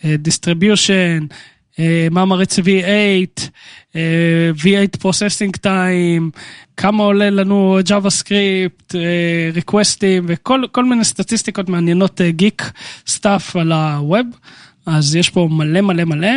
[0.05, 1.33] אה, distribution,
[1.79, 3.49] אה, מה מריץ V8,
[3.95, 6.39] אה, V8 Processing Time,
[6.77, 8.95] כמה עולה לנו JavaScript,
[9.53, 12.71] request ים וכל מיני סטטיסטיקות מעניינות geek
[13.07, 14.27] stuff על ה web.
[14.85, 16.31] אז יש פה מלא מלא מלא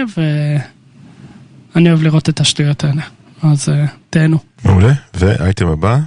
[1.75, 3.03] ואני אוהב לראות את השטויות האלה.
[3.43, 3.69] אז
[4.11, 4.39] תהנו.
[4.65, 5.99] מעולה, והאייטם הבא?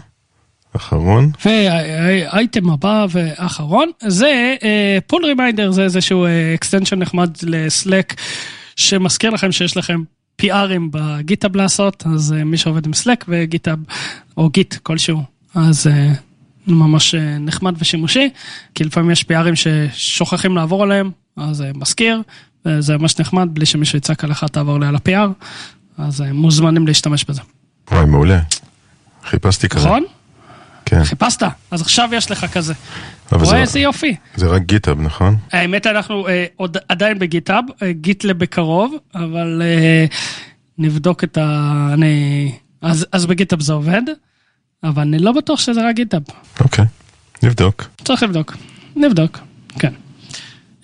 [0.75, 1.31] אחרון.
[1.45, 4.55] והאייטם הבא ואחרון זה
[5.07, 8.13] Pull uh, Reminder זה איזשהו extension נחמד ל Slack
[8.75, 10.01] שמזכיר לכם שיש לכם
[10.41, 13.79] PR ים ב GitHub לעשות אז uh, מי שעובד עם Slack ו GitHub
[14.37, 15.23] או גיט כלשהו
[15.55, 15.91] אז uh,
[16.67, 18.29] ממש uh, נחמד ושימושי
[18.75, 22.21] כי לפעמים יש PRים ששוכחים לעבור עליהם אז מזכיר
[22.65, 25.45] וזה ממש נחמד בלי שמישהו יצעק עליך תעבור לי על ה-PR
[25.97, 27.41] אז מוזמנים להשתמש בזה.
[27.91, 28.39] וואי מעולה.
[29.23, 29.85] חיפשתי כזה.
[29.85, 30.03] נכון?
[30.89, 31.03] כן.
[31.03, 31.43] חיפשת?
[31.71, 32.73] אז עכשיו יש לך כזה.
[33.31, 34.15] רואה איזה יופי.
[34.35, 35.35] זה רק גיטאב, נכון?
[35.51, 40.05] האמת אנחנו אה, עוד עדיין בגיטאב, אה, גיטלה בקרוב, אבל אה,
[40.77, 41.89] נבדוק את ה...
[41.93, 42.51] אני...
[42.81, 44.01] אז, אז ב GitHub זה עובד,
[44.83, 46.21] אבל אני לא בטוח שזה רק GitHub.
[46.59, 46.85] אוקיי,
[47.43, 47.83] נבדוק.
[48.03, 48.55] צריך לבדוק,
[48.95, 49.39] נבדוק,
[49.79, 49.93] כן.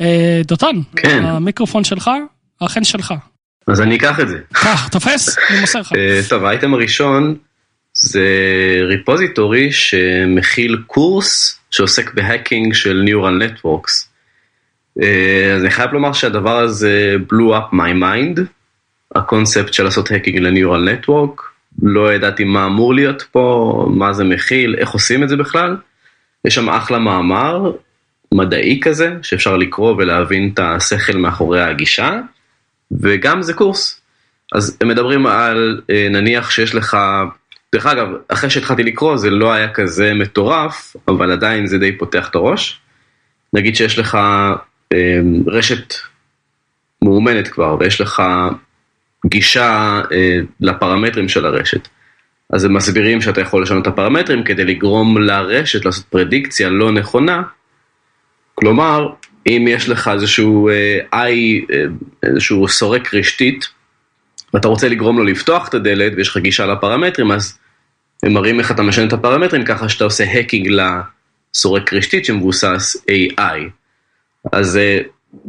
[0.02, 1.26] אה, דותן, כן.
[1.26, 2.12] המיקרופון שלך,
[2.62, 3.14] האחן שלך.
[3.68, 4.38] אז אני אקח את זה.
[4.52, 5.94] קח, תופס, אני מוסר לך.
[5.96, 7.36] אה, טוב, האייטם הראשון
[7.94, 8.28] זה
[8.88, 14.08] repository שמכיל קורס שעוסק ב hacking של Neural Networks.
[15.02, 18.42] אה, אז אני חייב לומר שהדבר הזה blew up my mind,
[19.16, 21.42] הקונספט של לעשות האקינג ל-Neural Network,
[21.82, 25.78] לא ידעתי מה אמור להיות פה, מה זה מכיל, איך עושים את זה בכלל.
[26.46, 27.72] יש שם אחלה מאמר
[28.34, 32.20] מדעי כזה, שאפשר לקרוא ולהבין את השכל מאחורי הגישה,
[32.92, 34.02] וגם זה קורס.
[34.54, 36.98] אז הם מדברים על אה, נניח שיש לך
[37.74, 42.30] דרך אגב, אחרי שהתחלתי לקרוא זה לא היה כזה מטורף, אבל עדיין זה די פותח
[42.30, 42.80] את הראש.
[43.54, 44.16] נגיד שיש לך
[44.94, 45.94] אה, רשת
[47.02, 48.24] מאומנת כבר, ויש לך
[49.26, 51.88] גישה אה, לפרמטרים של הרשת.
[52.50, 57.42] אז הם מסבירים שאתה יכול לשנות את הפרמטרים כדי לגרום לרשת לעשות פרדיקציה לא נכונה.
[58.56, 59.08] כלומר,
[59.48, 61.86] אם יש לך איזשהו אה, איי, אה,
[62.24, 63.68] איזשהו סורק רשתית,
[64.54, 67.60] ואתה רוצה לגרום לו לפתוח את הדלת ויש לך גישה לפרמטרים, אז
[68.24, 73.70] הם מראים איך אתה משנה את הפרמטרים ככה שאתה עושה האקינג לסורק רשתית שמבוסס AI.
[74.52, 75.00] אז אה,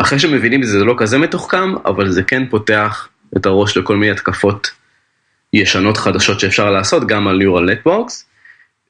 [0.03, 3.97] אחרי שמבינים את זה, זה לא כזה מתוחכם, אבל זה כן פותח את הראש לכל
[3.97, 4.71] מיני התקפות
[5.53, 8.13] ישנות חדשות שאפשר לעשות, גם על Neural Networks.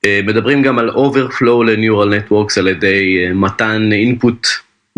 [0.04, 4.48] אה, מדברים גם על overflow ל-Neural Networks על ידי אה, מתן input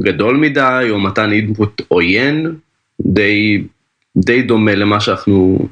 [0.01, 2.55] גדול מדי, או מתן input עוין,
[3.01, 3.65] די,
[4.17, 5.69] די דומה למה שאנחנו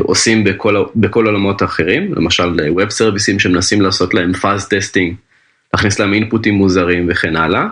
[0.00, 5.14] עושים בכל, בכל עולמות האחרים, למשל Web Services שמנסים לעשות להם fuzz testing,
[5.74, 7.66] להכניס להם אינפוטים מוזרים וכן הלאה.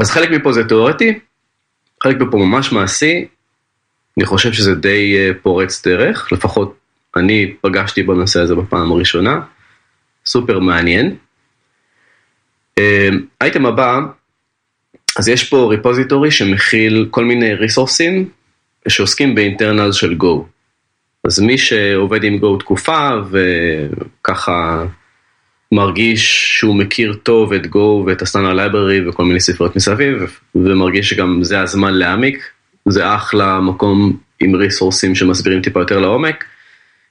[0.00, 1.18] אז חלק מפה זה תיאורטי,
[2.02, 3.26] חלק מפה ממש מעשי,
[4.18, 6.78] אני חושב שזה די אה, פורץ דרך, לפחות
[7.16, 9.40] אני פגשתי בנושא הזה בפעם הראשונה,
[10.26, 11.16] סופר מעניין.
[13.40, 14.00] אייטם אה, הבא,
[15.18, 18.28] אז יש פה ריפוזיטורי שמכיל כל מיני ריסורסים
[18.88, 20.51] שעוסקים באינטרנל של Go.
[21.24, 24.84] אז מי שעובד עם Go תקופה וככה
[25.72, 31.10] מרגיש שהוא מכיר טוב את Go ואת ה standard library וכל מיני ספריות מסביב ומרגיש
[31.10, 32.50] שגם זה הזמן להעמיק,
[32.88, 36.44] זה אחלה מקום עם ריסורסים שמסבירים טיפה יותר לעומק.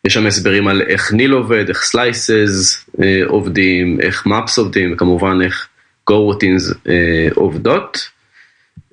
[0.08, 5.42] יש שם הסברים על איך nil עובד, איך slices אה, עובדים, איך maps עובדים, וכמובן
[5.42, 5.68] איך
[6.12, 8.10] goroutines אה, עובדות.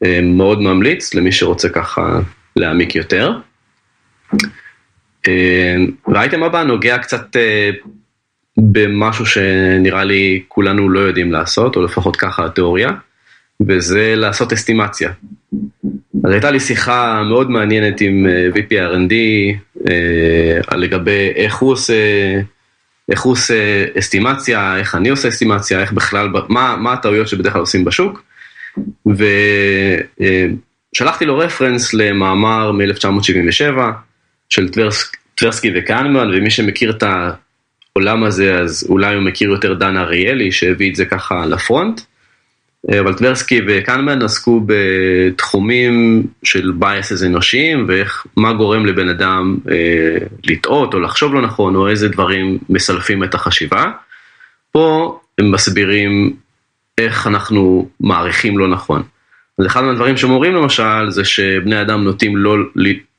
[0.05, 2.21] אה, מאוד ממליץ למי שרוצה ככה
[2.57, 3.33] להעמיק יותר.
[6.09, 7.71] והאייטם הבא נוגע קצת אה,
[8.59, 12.91] במשהו שנראה לי כולנו לא יודעים לעשות, או לפחות ככה התיאוריה,
[13.67, 15.11] וזה לעשות אסטימציה.
[16.25, 19.13] אז הייתה לי שיחה מאוד מעניינת עם אה, VP R&D
[19.91, 21.95] אה, לגבי איך הוא עושה,
[23.09, 27.61] איך הוא עושה אסטימציה, איך אני עושה אסטימציה, איך בכלל, מה, מה הטעויות שבדרך כלל
[27.61, 28.23] עושים בשוק.
[30.95, 33.79] ושלחתי לו רפרנס למאמר מ-1977
[34.49, 34.69] של
[35.35, 40.91] טברסקי וקנמן, ומי שמכיר את העולם הזה, אז אולי הוא מכיר יותר דן אריאלי, שהביא
[40.91, 42.01] את זה ככה ל front.
[43.01, 50.95] אבל טברסקי וקנמן עסקו בתחומים של biases אנושיים ואיך, מה גורם לבן אדם אה, לטעות
[50.95, 53.85] או לחשוב לא נכון או איזה דברים מסלפים את החשיבה.
[54.73, 56.37] פה הם מסבירים
[56.99, 59.03] איך אנחנו מעריכים לא נכון.
[59.59, 62.57] אז אחד מהדברים שהם אומרים למשל זה שבני אדם נוטים לא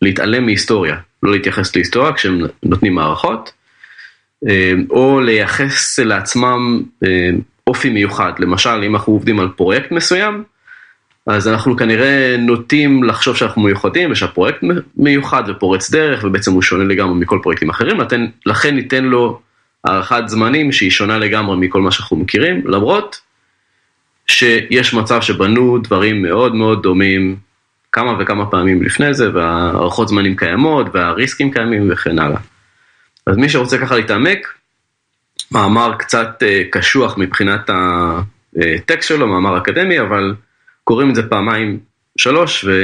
[0.02, 3.52] להתעלם מהיסטוריה, לא להתייחס להיסטוריה כשהם נותנים מערכות,
[4.48, 7.30] אה, או לייחס לעצמם אה,
[7.68, 10.44] אופי מיוחד, למשל אם אנחנו עובדים על פרויקט מסוים,
[11.28, 14.60] אז אנחנו כנראה נוטים לחשוב שאנחנו מיוחדים ושהפרויקט
[14.98, 17.98] מיוחד ופורץ דרך ובעצם הוא שונה לגמרי מכל פרויקטים אחרים,
[18.46, 19.40] לכן ניתן לו
[19.84, 23.22] הערכת זמנים שהיא שונה לגמרי מכל מה שאנחנו מכירים, למרות
[24.30, 27.36] שיש מצב שבנו דברים מאוד מאוד דומים
[27.92, 32.40] כמה וכמה פעמים לפני זה והערכות זמנים קיימות והריסקים קיימים וכן הלאה.
[33.28, 34.54] אז מי שרוצה ככה להתעמק,
[35.52, 40.34] מאמר קצת אה, קשוח מבחינת הטקסט שלו, מאמר אקדמי, אבל
[40.84, 41.80] קוראים את זה פעמיים
[42.18, 42.84] שלוש ו...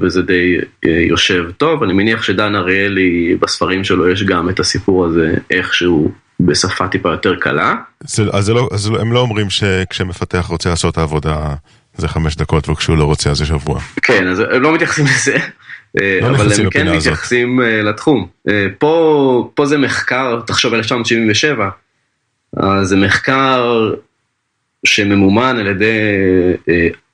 [0.00, 5.06] וזה די אה, יושב טוב, אני מניח שדן אריאלי בספרים שלו יש גם את הסיפור
[5.06, 7.74] הזה איכשהו בשפה טיפה יותר קלה.
[8.00, 11.54] זה, אז, זה לא, אז הם לא אומרים שכשמפתח רוצה לעשות את העבודה
[11.96, 13.80] זה חמש דקות וכשהוא לא רוצה אז זה שבוע.
[14.02, 15.36] כן, אז הם לא מתייחסים לזה.
[16.00, 17.84] אה, לא אבל הם כן מתייחסים הזאת.
[17.84, 18.26] לתחום.
[18.78, 21.68] פה, פה זה מחקר, תחשוב 1977,
[22.82, 23.92] זה מחקר
[24.86, 25.98] שממומן על ידי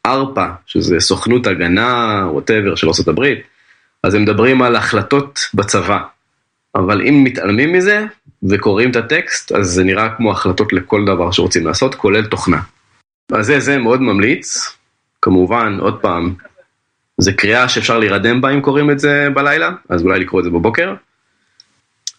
[0.06, 3.24] ארפא, שזה סוכנות הגנה, ווטאבר, של ארה"ב,
[4.02, 5.98] אז הם מדברים על החלטות בצבא.
[6.74, 8.04] אבל אם מתעלמים מזה
[8.48, 12.61] וקוראים את הטקסט, אז זה נראה כמו החלטות לכל דבר שרוצים לעשות, כולל תוכנה.
[13.33, 14.76] אז זה, זה מאוד ממליץ.
[15.22, 16.35] כמובן, עוד פעם,
[17.18, 20.50] זה קריאה שאפשר להירדם בה אם קוראים את זה בלילה, אז אולי לקרוא את זה
[20.50, 20.94] בבוקר.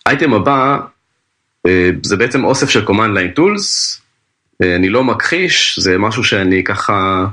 [0.06, 0.78] אייטם הבא,
[1.68, 4.00] אה, זה בעצם אוסף של command line tools,
[4.64, 7.26] אה, אני לא מכחיש, זה משהו שאני ככה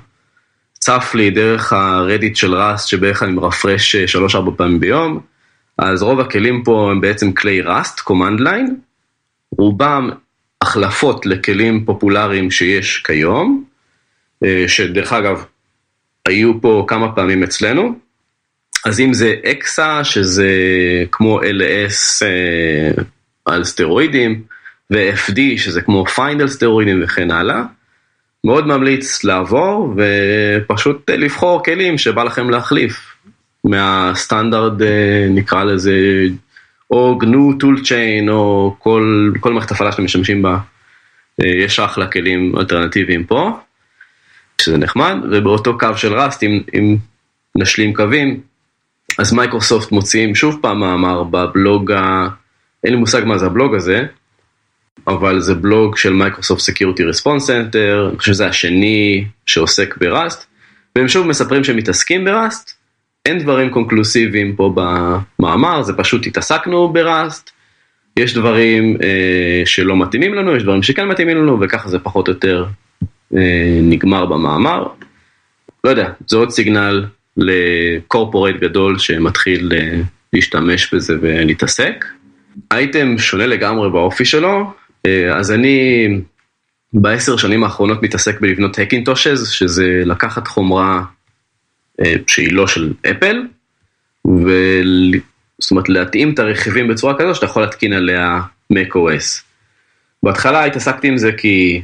[0.73, 5.21] צף לי דרך הרדיט של ראסט שבערך אני מרפרש 3-4 פעמים ביום,
[5.79, 8.71] אז רוב הכלים פה הם בעצם כלי ראסט, command line,
[9.59, 10.11] רובם
[10.63, 13.65] החלפות לכלים פופולריים שיש כיום,
[14.45, 15.45] אה, שדרך אגב,
[16.27, 17.95] היו פה כמה פעמים אצלנו,
[18.87, 20.49] אז אם זה אקסה, שזה
[21.13, 23.03] כמו LS אה,
[23.45, 24.43] על סטרואידים,
[24.91, 27.63] ו-FD, שזה כמו פיינל סטרואידים וכן הלאה,
[28.45, 33.18] מאוד ממליץ לעבור ופשוט לבחור כלים שבא לכם להחליף
[33.69, 35.95] מהסטנדרט אה, נקרא לזה
[36.91, 40.59] או GNU toolchain או כל, כל מערכת הפעלה שאתם משתמשים בה,
[41.43, 43.59] אה, יש אחלה כלים אלטרנטיביים פה,
[44.61, 46.97] שזה נחמד, ובאותו קו של Rust אם, אם
[47.57, 48.41] נשלים קווים,
[49.19, 52.29] אז מייקרוסופט מוציאים שוב פעם מאמר בבלוג, ה...
[52.85, 54.07] אין לי מושג מה זה הבלוג הזה,
[55.07, 60.47] אבל זה בלוג של Microsoft Security Response Center, אני חושב שזה השני שעוסק ב Rust,
[60.97, 62.78] והם שוב מספרים שהם מתעסקים בראסט,
[63.27, 64.75] אין דברים קונקלוסיביים פה
[65.39, 67.51] במאמר, זה פשוט התעסקנו בראסט,
[68.19, 72.33] יש דברים אה, שלא מתאימים לנו, יש דברים שכן מתאימים לנו, וככה זה פחות או
[72.33, 72.65] יותר
[73.37, 74.87] אה, נגמר במאמר.
[75.85, 77.05] לא יודע, זה עוד סיגנל
[77.37, 80.01] לקורפורט גדול שמתחיל אה,
[80.33, 82.05] להשתמש בזה ולהתעסק.
[82.73, 84.73] אייטם שונה לגמרי באופי שלו,
[85.07, 86.09] אה, אז אני
[86.93, 91.03] בעשר שנים האחרונות מתעסק בלבנות הקינטושז, שזה לקחת חומרה
[92.27, 93.43] שהיא לא של אפל,
[94.27, 94.51] ו...
[95.59, 98.41] זאת אומרת להתאים את הרכיבים בצורה כזו שאתה יכול להתקין עליה
[98.73, 99.43] macOS.
[100.23, 101.83] בהתחלה התעסקתי עם זה כי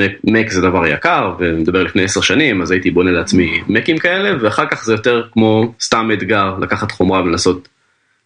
[0.00, 4.66] Mac זה דבר יקר, ומדבר לפני עשר שנים, אז הייתי בונה לעצמי Macים כאלה, ואחר
[4.70, 7.68] כך זה יותר כמו סתם אתגר לקחת חומרה ולנסות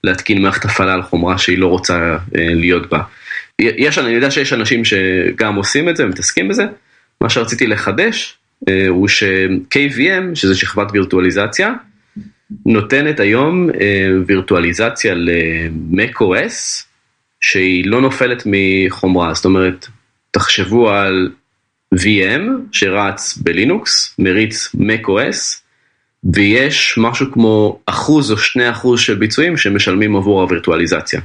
[0.04, 2.18] להתקין מערכת הפעלה על חומרה שהיא לא רוצה אה,
[2.54, 3.02] להיות בה.
[3.58, 6.66] יש, אני יודע שיש אנשים שגם עושים את זה ומתעסקים בזה,
[7.20, 8.37] מה שרציתי לחדש אה,
[8.88, 11.74] הוא ש-KVM, שזה שכבת וירטואליזציה,
[12.66, 16.84] נותנת היום אה, וירטואליזציה ל-MacOS,
[17.40, 19.86] שהיא לא נופלת מחומרה, זאת אומרת,
[20.30, 21.30] תחשבו על
[21.94, 22.42] VM
[22.72, 25.60] שרץ בלינוקס, מריץ macOS,
[26.34, 31.20] ויש משהו כמו אחוז או שני אחוז של ביצועים שמשלמים עבור הווירטואליזציה.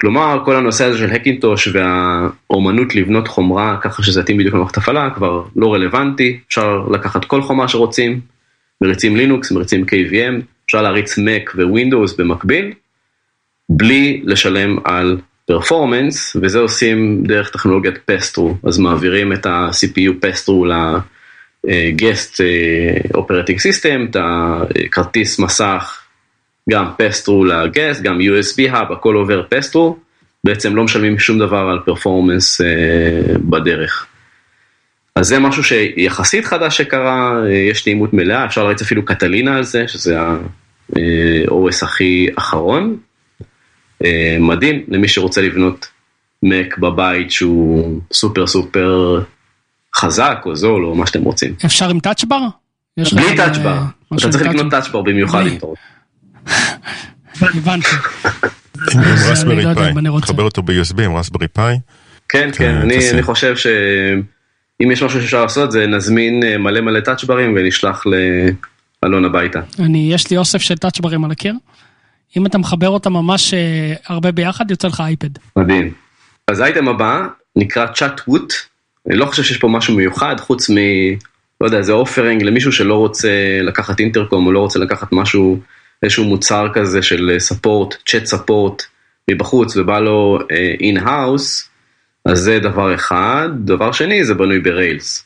[0.00, 4.76] כלומר, כל הנושא הזה של ה Hackintosh והאומנות לבנות חומרה ככה שזה יתאים בדיוק למערכת
[4.76, 8.20] הפעלה כבר לא רלוונטי, אפשר לקחת כל חומרה שרוצים,
[8.80, 12.72] מריצים לינוקס, מריצים KVM, אפשר להריץ Mac Windows במקביל,
[13.68, 20.66] בלי לשלם על performance, וזה עושים דרך טכנולוגיית passthrough, אז מעבירים את ה-CPU passthrough
[21.64, 22.40] ל guest
[23.14, 26.03] operating system, את הכרטיס מסך
[26.70, 29.96] גם פסטרו לגסט, גם USB Hub, הכל עובר פסטרו,
[30.44, 32.66] בעצם לא משלמים שום דבר על פרפורמנס אה,
[33.38, 34.06] בדרך.
[35.16, 39.62] אז זה משהו שיחסית חדש שקרה, אה, יש תאימות מלאה, אפשר להריץ אפילו קטלינה על
[39.62, 42.96] זה, שזה ה-OS הכי אחרון.
[44.04, 45.86] אה, מדהים למי שרוצה לבנות
[46.44, 49.22] Mac בבית שהוא סופר סופר
[49.96, 51.54] חזק או זול או מה שאתם רוצים.
[51.64, 52.40] אפשר עם טאצ'בר?
[52.96, 53.78] בלי טאצ'בר,
[54.16, 55.93] אתה צריך לקנות טאצ'בר במיוחד אם אתה רוצה.
[57.40, 57.88] הבנתי.
[59.30, 59.92] רסברי פאי,
[60.22, 61.76] תחבר אותו ב-USB עם רסברי פאי.
[62.28, 63.66] כן, כן, אני חושב ש...
[64.82, 68.04] אם יש משהו שאפשר לעשות זה נזמין אה, מלא מלא טאצ'ברים ונשלח
[69.02, 69.60] לאלון הביתה.
[69.78, 71.54] אני, יש לי אוסף של טאצ'ברים על הקיר.
[72.36, 75.28] אם אתה מחבר אותם ממש אה, הרבה ביחד, יוצא לך אייפד.
[75.56, 75.92] מדהים.
[76.48, 77.26] אז האייטם הבא
[77.56, 78.52] נקרא צ'אט ווט.
[79.08, 80.74] אני לא חושב שיש פה משהו מיוחד חוץ מ...
[81.60, 83.28] לא יודע, זה offering למישהו שלא רוצה
[83.62, 85.60] לקחת אינטרקום או לא רוצה לקחת משהו,
[86.04, 88.82] איזשהו מוצר כזה של support, chat support
[89.30, 90.38] מבחוץ ובא לו
[90.80, 91.68] in-house,
[92.24, 93.48] אז זה דבר אחד.
[93.64, 95.24] דבר שני, זה בנוי ב Rails.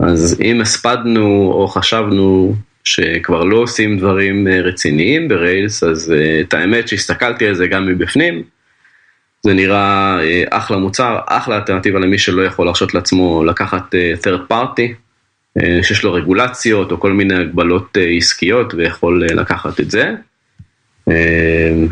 [0.00, 2.54] אז אם הספדנו או חשבנו
[2.84, 7.66] שכבר לא עושים דברים אה, רציניים ב Rails, אז אה, את האמת שהסתכלתי על זה
[7.66, 8.42] גם מבפנים,
[9.42, 14.94] זה נראה uh, אחלה מוצר, אחלה אלטרנטיבה למי שלא יכול להרשות לעצמו לקחת third party,
[15.82, 20.14] שיש לו רגולציות או כל מיני הגבלות uh, עסקיות ויכול uh, לקחת את זה.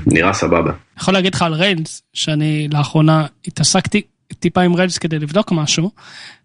[0.07, 0.73] נראה סבבה.
[0.99, 4.03] יכול להגיד לך על ריילס, שאני לאחרונה התעסקתי
[4.39, 5.91] טיפה עם ריילס כדי לבדוק משהו,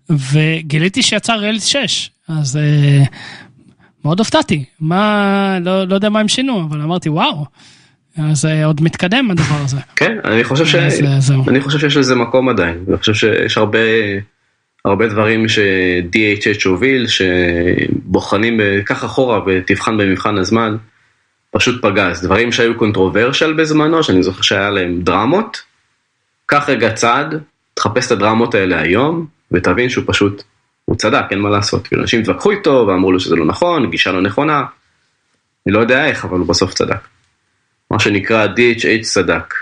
[0.10, 2.60] וגיליתי שיצא ריילס 6, אז
[4.06, 7.46] מאוד הופתעתי, מה, לא, לא יודע מה הם שינו, אבל אמרתי וואו,
[8.18, 9.78] אז עוד מתקדם הדבר הזה.
[9.96, 10.76] כן, אני חושב, ש...
[11.48, 13.80] אני חושב שיש לזה מקום עדיין, אני חושב שיש הרבה,
[14.86, 20.76] הרבה דברים ש-DHH הוביל, שבוחנים, קח אחורה ותבחן במבחן הזמן,
[21.52, 25.62] פשוט פגז, דברים שהיו קונטרוברשל בזמנו, שאני זוכר שהיה להם דרמות,
[26.46, 27.40] קח רגע צעד,
[27.74, 30.44] תחפש את הדרמות האלה היום, ותבין שהוא פשוט
[30.86, 31.88] הוא צדק, אין מה לעשות.
[31.88, 34.64] כאילו, אנשים התווכחו איתו ואמרו לו שזה לא נכון, גישה לא נכונה.
[35.68, 37.08] אני לא יודע איך, אבל הוא בסוף צדק.
[37.92, 39.54] מה שנקרא DHH צדק.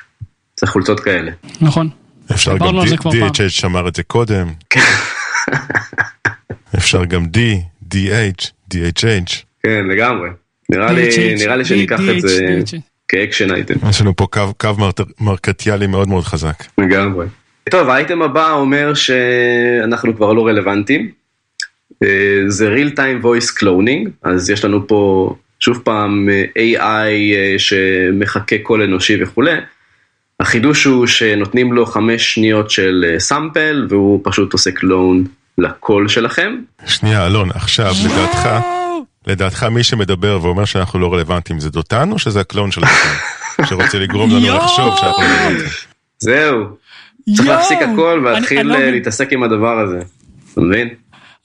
[0.55, 1.31] צריך חולצות כאלה.
[1.61, 1.89] נכון.
[2.31, 2.79] אפשר גם.
[2.79, 4.47] DHH שמר את זה קודם.
[6.77, 7.37] אפשר גם D,
[7.93, 9.35] DH, DHH.
[9.63, 10.29] כן, לגמרי.
[10.69, 12.59] נראה לי, שניקח את זה.
[13.07, 13.89] כאקשן אייטם.
[13.89, 14.27] יש לנו פה
[14.57, 14.75] קו,
[15.19, 16.63] מרקטיאלי מאוד מאוד חזק.
[16.77, 17.25] לגמרי.
[17.69, 21.11] טוב, האייטם הבא אומר שאנחנו כבר לא רלוונטיים.
[22.03, 27.55] אה, זה real time voice cloning, אז יש לנו פה שוב פעם אה, AI אה,
[27.57, 29.51] שמחקה קול אנושי וכולי.
[30.39, 35.23] החידוש הוא שנותנים לו חמש שניות של אה, סאמפל והוא פשוט עושה קלון
[35.57, 36.55] לקול שלכם.
[36.85, 38.49] שנייה, אלון, עכשיו, לדעתך,
[39.27, 43.65] לדעתך מי שמדבר ואומר שאנחנו לא רלוונטיים זה דותן או שזה הקלון של דותן?
[43.69, 44.57] שרוצה לגרום לנו!
[44.57, 45.69] לחשוב שאנחנו לא רלוונטיים.
[46.19, 46.65] זהו,
[47.35, 47.49] צריך!
[47.49, 49.99] להפסיק הכל ולהתחיל לא אה, להתעסק עם הדבר הזה.
[50.53, 50.89] אתה מבין?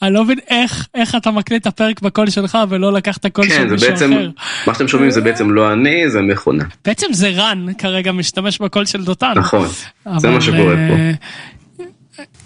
[0.03, 3.51] אני לא מבין איך, איך אתה מקליט את הפרק בקול שלך ולא לקחת קול של
[3.51, 4.29] כן, זה מישהו בעצם, אחר.
[4.67, 6.65] מה שאתם שומעים זה בעצם לא אני, זה מכונה.
[6.85, 9.33] בעצם זה רן כרגע משתמש בקול של דותן.
[9.37, 10.95] נכון, זה אבל, מה שקורה פה.
[10.95, 11.11] אה,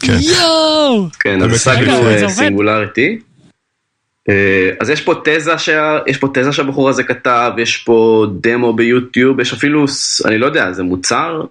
[0.01, 0.17] כן.
[0.21, 1.07] יואו!
[1.21, 2.29] כן, אז השגנו אה, זה.
[2.29, 3.19] singularity.
[4.29, 8.73] אה, אז יש פה תזה שה- יש פה תזה שהבחור הזה כתב, יש פה דמו
[8.73, 9.85] ביוטיוב, יש אפילו,
[10.25, 11.43] אני לא יודע, זה מוצר?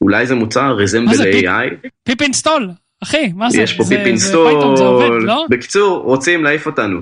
[0.00, 0.62] אולי זה מוצר?
[0.62, 1.44] מה Resemble זה, pip?
[1.44, 1.88] AI?
[2.04, 2.70] pip install,
[3.02, 3.60] אחי, מה זה?
[3.62, 5.26] יש פה זה- pip זה Python, זה עובד, install.
[5.26, 5.46] לא?
[5.50, 7.00] בקיצור, רוצים להעיף אותנו.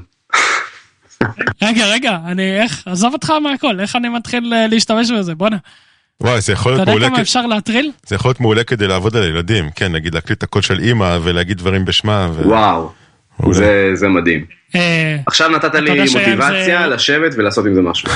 [1.63, 5.57] רגע, רגע, אני איך, עזוב אותך מהכל, איך אני מתחיל אה, להשתמש בזה, בואנה.
[6.21, 7.91] וואי, זה יכול אתה להיות יודע מעולה, כמה כ- אפשר להטריל?
[8.07, 11.19] זה יכול להיות מעולה כדי לעבוד על ילדים, כן, נגיד להקליט את הקול של אימא
[11.23, 12.29] ולהגיד דברים בשמה.
[12.35, 12.93] ו- וואו.
[13.53, 14.45] זה- זה מדהים.
[14.75, 18.09] אה, עכשיו נתת לי יודע מוטיבציה לשבת ולעשות עם זה משהו.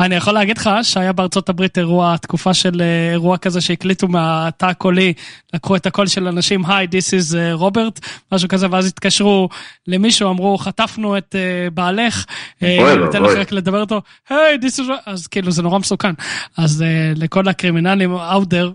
[0.00, 4.66] אני יכול להגיד לך שהיה בארצות הברית אירוע, תקופה של אה, אירוע כזה שהקליטו מהתא
[4.66, 5.12] הקולי,
[5.54, 8.00] לקחו את הקול של אנשים, היי, this is אה, רוברט,
[8.32, 9.48] משהו כזה, ואז התקשרו
[9.86, 12.24] למישהו, אמרו, חטפנו את אה, בעלך,
[12.62, 13.32] אה, ניתן לך.
[13.36, 16.12] רק לדבר איתו, היי, this is, אז כאילו זה נורא מסוכן.
[16.56, 18.72] אז אה, לכל הקרימינלים out there,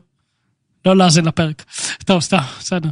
[0.85, 1.63] לא להאזין לפרק.
[2.05, 2.89] טוב, סתם, בסדר.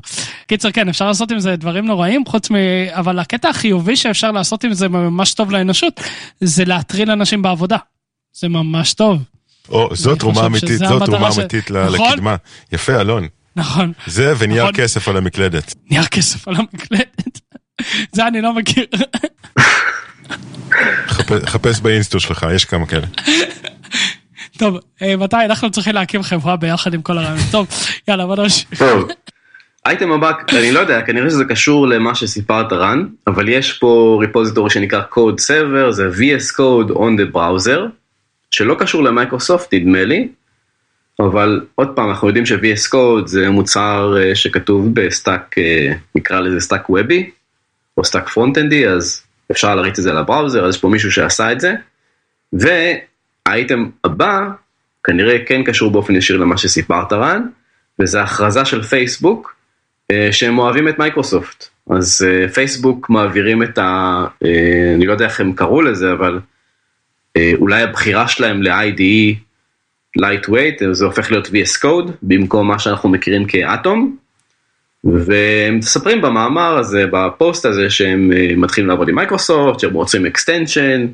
[0.48, 2.56] קיצר, כן, אפשר לעשות עם זה דברים נוראים, חוץ מ...
[2.92, 6.02] אבל הקטע החיובי שאפשר לעשות עם זה ממש טוב לאנושות,
[6.42, 7.78] זה להטריל אנשים בעבודה.
[8.34, 9.24] זה ממש טוב.
[9.70, 12.10] או, זו תרומה אמיתית, זו תרומה אמיתית ל- נכון?
[12.12, 12.36] לקדמה.
[12.72, 13.28] יפה, אלון.
[13.56, 14.76] נכון, זה ונייר נכון.
[14.76, 15.74] כסף על המקלדת.
[15.92, 17.40] נייר כסף על המקלדת.
[18.16, 18.86] זה אני לא מכיר.
[21.08, 23.08] חפ- חפש באינסטו שלך, יש כמה כאלה.
[24.60, 27.38] טוב, אה, מתי אנחנו צריכים להקים חברה ביחד עם כל הרעיון.
[27.52, 27.68] טוב,
[28.08, 28.80] יאללה, בוא נמשיך.
[28.80, 29.08] טוב.
[29.86, 34.70] אייטם הבא, אני לא יודע, כנראה שזה קשור למה שסיפרת רן, אבל יש פה repository
[34.70, 37.80] שנקרא Code Server, זה VS Code on the browser,
[38.52, 40.28] שלא קשור למייקרוסופט נדמה לי,
[41.20, 46.40] אבל עוד פעם אנחנו יודעים ש-VS Code זה מוצר אה, שכתוב ב stack, אה, נקרא
[46.40, 47.30] לזה stack וובי,
[47.98, 51.52] או stack פרונט-אנדי, אז אפשר להריץ את זה ל browser, אז יש פה מישהו שעשה
[51.52, 51.74] את זה,
[52.54, 54.50] והאייטם הבא
[55.04, 57.42] כנראה כן קשור באופן ישיר למה שסיפרת רן,
[58.00, 59.56] וזה הכרזה של פייסבוק
[60.12, 61.68] אה, שהם אוהבים את מייקרוסופט.
[61.90, 64.26] אז פייסבוק מעבירים את ה...
[64.96, 66.40] אני לא יודע איך הם קראו לזה, אבל
[67.38, 69.36] אולי הבחירה שלהם ל-IDE
[70.18, 74.18] lightweight, זה הופך להיות VS Code, במקום מה שאנחנו מכירים כאטום.
[75.04, 81.08] ומספרים במאמר הזה, בפוסט הזה, שהם אה, מתחילים לעבוד עם מייקרוסופט, שהם רוצים extension,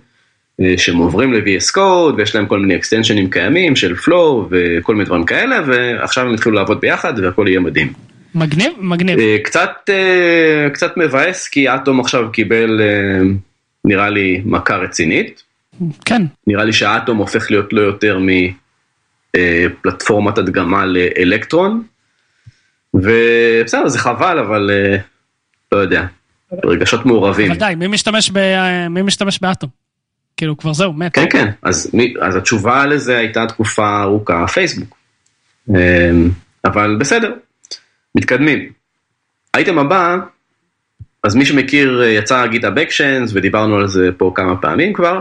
[0.77, 5.25] שהם עוברים ל-VS Code, ויש להם כל מיני אקסטנשנים קיימים של Flow וכל מיני דברים
[5.25, 7.93] כאלה, ועכשיו הם התחילו לעבוד ביחד והכל יהיה מדהים.
[8.35, 9.19] מגניב, מגניב.
[9.43, 9.89] קצת,
[10.73, 12.81] קצת מבאס, כי אטום עכשיו קיבל,
[13.85, 15.43] נראה לי, מכה רצינית.
[16.05, 16.21] כן.
[16.47, 18.19] נראה לי שאטום הופך להיות לא יותר
[19.35, 21.83] מפלטפורמת הדגמה לאלקטרון.
[22.93, 24.97] ובסדר, זה חבל, אבל אה,
[25.71, 26.05] לא יודע,
[26.65, 27.51] רגשות מעורבים.
[27.51, 28.39] אבל די, מי משתמש, ב...
[28.89, 29.69] מי משתמש באטום?
[30.37, 31.13] כאילו כבר זהו, מת.
[31.13, 34.97] כן, כן, אז, מי, אז התשובה לזה הייתה תקופה ארוכה, פייסבוק.
[36.65, 37.33] אבל בסדר,
[38.15, 38.69] מתקדמים.
[39.53, 40.17] האייטם הבא,
[41.23, 45.19] אז מי שמכיר, אה, יצא גיטה אקשנס ודיברנו על זה פה כמה פעמים כבר.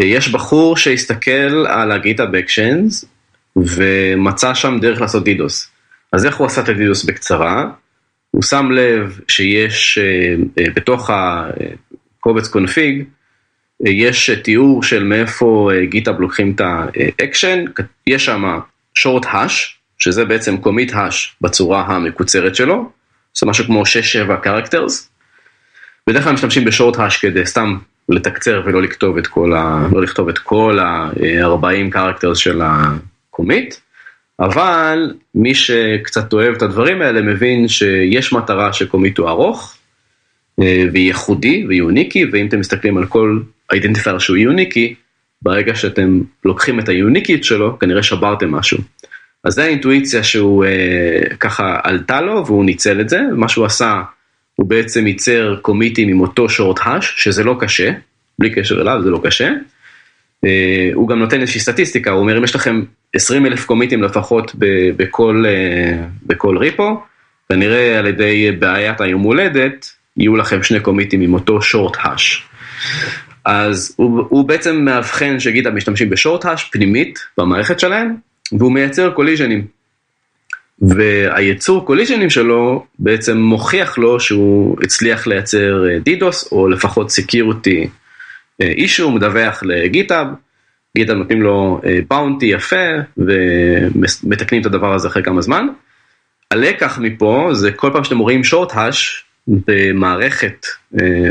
[0.00, 3.04] אה, יש בחור שהסתכל על הגיטה אקשנס
[3.56, 5.70] ומצא שם דרך לעשות דידוס.
[6.12, 7.70] אז איך הוא עשה את ה DDoS בקצרה?
[8.30, 16.20] הוא שם לב שיש אה, אה, בתוך הקובץ config, אה, יש תיאור של מאיפה GitHub
[16.20, 17.64] לוקחים את האקשן,
[18.06, 18.58] יש שם
[18.98, 22.90] short hash, שזה בעצם commit hash בצורה המקוצרת שלו,
[23.38, 25.08] זה משהו כמו 6-7 characters.
[26.06, 27.78] בדרך כלל משתמשים ב short hash כדי סתם
[28.08, 29.88] לתקצר ולא לכתוב את כל ה...
[29.92, 33.74] לא לכתוב את כל ה-40 characters של ה-commit.
[34.40, 39.76] אבל מי שקצת אוהב את הדברים האלה מבין שיש מטרה שקומיט הוא ארוך
[40.60, 43.40] אה, וייחודי ויוניקי ואם אתם מסתכלים על כל
[43.72, 44.94] אידנטיפייר שהוא יוניקי
[45.42, 48.78] ברגע שאתם לוקחים את היוניקיות שלו כנראה שברתם משהו.
[49.44, 54.02] אז זה האינטואיציה שהוא אה, ככה עלתה לו והוא ניצל את זה מה שהוא עשה
[54.58, 57.90] הוא בעצם ייצר קומיטים עם אותו שורט האש שזה לא קשה
[58.38, 59.50] בלי קשר אליו זה לא קשה.
[60.44, 62.82] אה, הוא גם נותן איזושהי סטטיסטיקה, הוא אומר אם יש לכם
[63.14, 64.54] 20 אלף קומיטים לפחות
[64.96, 67.00] בכל, אה, בכל ריפו,
[67.48, 69.86] כנראה על ידי בעיית היום הולדת,
[70.16, 72.48] יהיו לכם שני קומיטים עם אותו שורט האש.
[73.44, 78.14] אז הוא, הוא בעצם מאבחן שגיטה משתמשים בשורט האש פנימית במערכת שלהם,
[78.58, 79.77] והוא מייצר קוליז'נים.
[80.82, 87.88] והייצור קוליז'נים שלו בעצם מוכיח לו שהוא הצליח לייצר דידוס, או לפחות סקיורטי
[88.60, 90.26] issue, הוא מדווח ל GitHub,
[90.98, 95.66] GitHub נותנים לו bounty אה, יפה ומתקנים את הדבר הזה אחרי כמה זמן.
[96.50, 100.66] הלקח מפה זה כל פעם שאתם רואים short hash במערכת,
[101.00, 101.30] אה,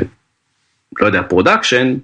[1.00, 1.96] לא יודע, production,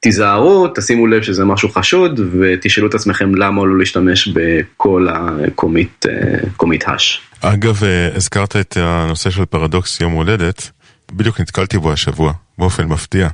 [0.00, 6.06] תיזהרו, תשימו לב שזה משהו חשוד ותשאלו את עצמכם למה לא להשתמש בכל ה commit
[6.86, 7.20] hash.
[7.40, 10.70] אגב, אה, הזכרת את הנושא של פרדוקס יום הולדת.
[11.12, 13.28] בדיוק נתקלתי בו השבוע, באופן מפתיע.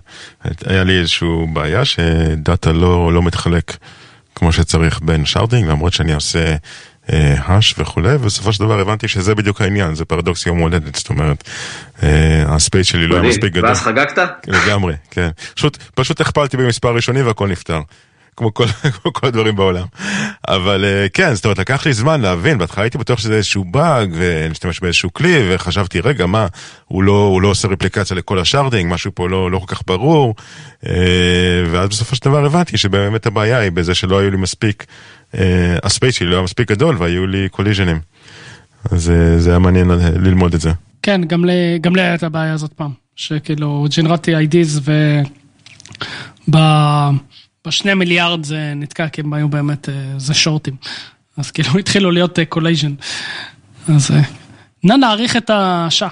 [0.67, 3.77] היה לי איזושהי בעיה שדאטה לא, לא מתחלק
[4.35, 6.55] כמו שצריך בין שרדינג, למרות שאני עושה
[7.09, 11.45] האש וכולי, ובסופו של דבר הבנתי שזה בדיוק העניין, זה פרדוקס יום הולדת, זאת אומרת,
[12.03, 13.69] אה, הספייס שלי לא היה מספיק גדול.
[13.69, 14.19] ואז חגגת?
[14.47, 15.29] לגמרי, כן.
[15.55, 17.81] פשוט, פשוט הכפלתי במספר ראשוני והכל נפתר.
[18.37, 18.67] כמו כל,
[19.03, 19.87] כמו כל הדברים בעולם.
[20.49, 24.11] אבל אה, כן, זאת אומרת, לקח לי זמן להבין, בהתחלה הייתי בטוח שזה איזשהו באג,
[24.17, 26.47] ונשתמש באיזשהו כלי, וחשבתי, רגע, מה,
[26.85, 29.83] הוא לא, הוא לא עושה רפליקציה לכל ה sharding, משהו פה לא, לא כל כך
[29.87, 30.35] ברור,
[30.87, 30.93] אה,
[31.71, 34.89] ואז בסופו של דבר הבנתי שבאמת הבעיה היא בזה שלא היו לי מספיק, אה,
[35.83, 38.01] ה space שלי לא היה מספיק גדול, והיו לי collision ים.
[38.91, 40.71] אז זה היה מעניין ללמוד את זה.
[41.03, 45.21] כן, גם לי, היה את הבעיה הזאת פעם, שכאילו ג'נרטתי IDs ו...
[46.51, 46.59] ב...
[47.67, 50.77] בשני מיליארד זה נתקע כי הם היו באמת, אה, זה short ים.
[51.37, 52.95] אז כאילו התחילו להיות collision.
[53.89, 54.21] אה, אז אה,
[54.85, 56.09] נא נאריך את השעה.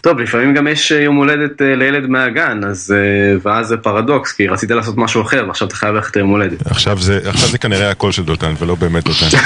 [0.00, 2.94] טוב, לפעמים גם יש יום הולדת לילד מהגן, אז
[3.42, 6.66] ואז זה פרדוקס, כי רצית לעשות משהו אחר, ועכשיו אתה חייב ללכת ליום הולדת.
[6.66, 9.26] עכשיו זה, עכשיו זה כנראה הקול של דותן, ולא באמת דותן.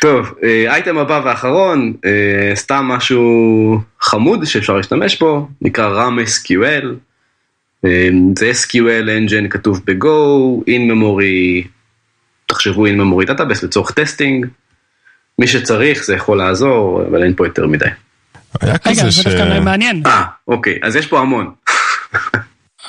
[0.00, 0.34] טוב,
[0.66, 1.92] אייטם הבא ואחרון,
[2.54, 6.86] סתם משהו חמוד שאפשר להשתמש בו, נקרא RAM SQL.
[8.38, 11.68] זה SQL engine כתוב ב-Go, in memory,
[12.46, 14.46] תחשבו in memory database לצורך testing.
[15.38, 17.86] מי שצריך זה יכול לעזור, אבל אין פה יותר מדי.
[18.60, 18.98] היה כזה ש...
[18.98, 20.02] רגע, זה דווקא מעניין.
[20.06, 21.50] אה, אוקיי, אז יש פה המון.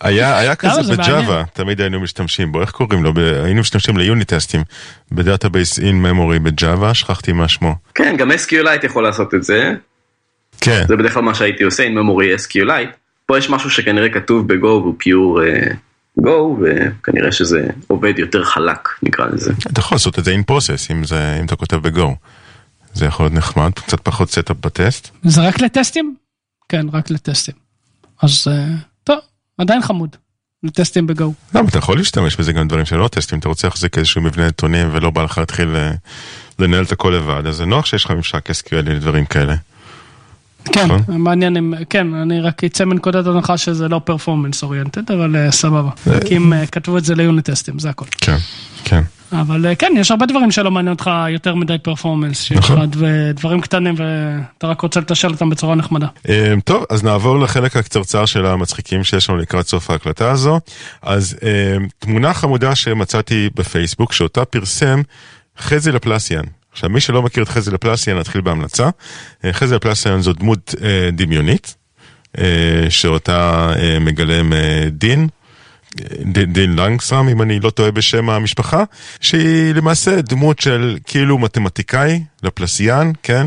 [0.00, 3.12] היה, היה כזה ב Java, תמיד היינו משתמשים בו, איך קוראים לו?
[3.44, 4.62] היינו משתמשים ליוניטסטים
[5.12, 7.74] בדאטאבייס אין ממורי בג'אווה, שכחתי מה שמו.
[7.94, 9.74] כן, גם SQLite יכול לעשות את זה.
[10.60, 10.84] כן.
[10.88, 12.96] זה בדרך כלל מה שהייתי עושה עם memory SQLite.
[13.26, 15.44] פה יש משהו שכנראה כתוב ב-Go והוא pure uh,
[16.20, 16.30] Go,
[16.62, 19.52] וכנראה שזה עובד יותר חלק, נקרא לזה.
[19.72, 22.08] אתה יכול לעשות את זה in process, אם, זה, אם אתה כותב ב-Go.
[22.94, 25.08] זה יכול להיות נחמד, קצת פחות setup ב test.
[25.24, 26.14] זה רק לטסטים?
[26.68, 27.54] כן, רק לטסטים.
[28.22, 28.48] אז...
[28.48, 28.90] Uh...
[29.60, 30.16] עדיין חמוד.
[30.62, 31.32] לטסטים ב Go.
[31.54, 34.88] למה אתה יכול להשתמש בזה גם דברים שלא טסטים, אתה רוצה להחזיק איזשהו מבנה נתונים
[34.92, 35.92] ולא בא לך להתחיל אה,
[36.58, 39.54] לנהל את הכל לבד, אז זה נוח שיש לך ממשק SQL לדברים כאלה.
[40.64, 41.02] כן, נכון.
[41.08, 45.90] מעניין אם, כן, אני רק אצא מנקודת הנחה שזה לא פרפורמנס אוריינטד, אבל אה, סבבה.
[46.06, 48.04] רק אם אה, כתבו את זה ליוניט טסטים, זה הכל.
[48.20, 48.36] כן,
[48.84, 49.02] כן.
[49.32, 52.90] אבל אה, כן, יש הרבה דברים שלא מעניין אותך יותר מדי פרפורמנס, שיש לך נכון.
[53.34, 56.06] דברים קטנים ואתה רק רוצה לתשאל אותם בצורה נחמדה.
[56.28, 60.60] אה, טוב, אז נעבור לחלק הקצרצר של המצחיקים שיש לנו לקראת סוף ההקלטה הזו.
[61.02, 65.02] אז אה, תמונה חמודה שמצאתי בפייסבוק, שאותה פרסם
[65.58, 66.44] חזי לפלסיאן.
[66.72, 68.90] עכשיו, מי שלא מכיר את חזי לפלסיאן, נתחיל בהמלצה.
[69.44, 71.76] אה, חזי לפלסיאן זו דמות אה, דמיונית,
[72.38, 74.52] אה, שאותה מגלם
[74.90, 75.28] דין.
[76.52, 78.84] דין, לנגסם, אם אני לא טועה בשם המשפחה,
[79.20, 83.46] שהיא למעשה דמות של כאילו מתמטיקאי, לפלסיאן, כן?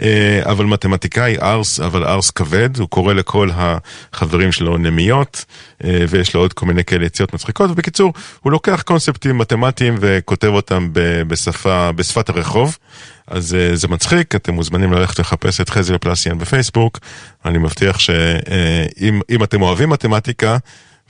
[0.00, 5.44] אה, אבל מתמטיקאי ארס, אבל ארס כבד, הוא קורא לכל החברים שלו נמיות,
[5.84, 10.48] אה, ויש לו עוד כל מיני כאלה יציאות מצחיקות, ובקיצור, הוא לוקח קונספטים מתמטיים וכותב
[10.48, 10.88] אותם
[11.28, 12.78] בשפה, בשפת הרחוב.
[13.26, 16.98] אז אה, זה מצחיק, אתם מוזמנים ללכת לחפש את חזי לפלסיאן בפייסבוק.
[17.44, 20.56] אני מבטיח שאם אם אתם אוהבים מתמטיקה,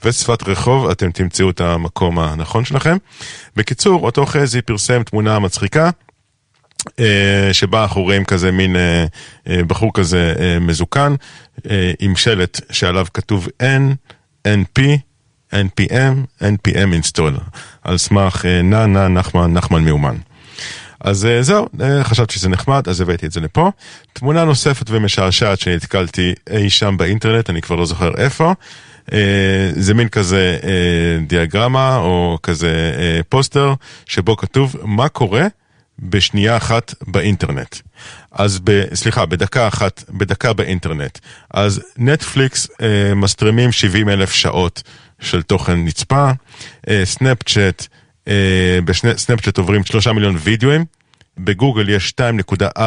[0.05, 2.97] ושפת רחוב, אתם תמצאו את המקום הנכון שלכם.
[3.55, 5.89] בקיצור, אותו חזי פרסם תמונה מצחיקה,
[6.99, 9.05] אה, שבה אנחנו רואים כזה מין אה,
[9.49, 11.15] אה, בחור כזה מזוקן,
[11.99, 14.11] עם שלט שעליו כתוב N,
[14.47, 14.81] NP,
[15.51, 17.41] NPM, NPM install,
[17.83, 20.15] על סמך נא נא נחמן נחמן מאומן.
[20.99, 21.67] אז זהו,
[22.03, 23.71] חשבתי שזה נחמד, אז הבאתי את זה לפה.
[24.13, 28.53] תמונה נוספת ומשעשעת שנתקלתי אי שם באינטרנט, אני כבר לא זוכר איפה.
[29.13, 33.73] אה, זה מין כזה אה, דיאגרמה או כזה אה, פוסטר
[34.05, 35.47] שבו כתוב מה קורה
[35.99, 37.75] בשנייה אחת באינטרנט.
[38.31, 41.19] אז ב, סליחה, בדקה אחת, בדקה באינטרנט.
[41.53, 44.83] אז נטפליקס אה, מסטרימים 70 אלף שעות
[45.19, 46.31] של תוכן נצפה,
[46.89, 47.87] אה, סנאפצ'אט,
[48.27, 50.85] אה, בסנאפצ'אט עוברים 3 מיליון וידאוים,
[51.37, 52.79] בגוגל יש 2.4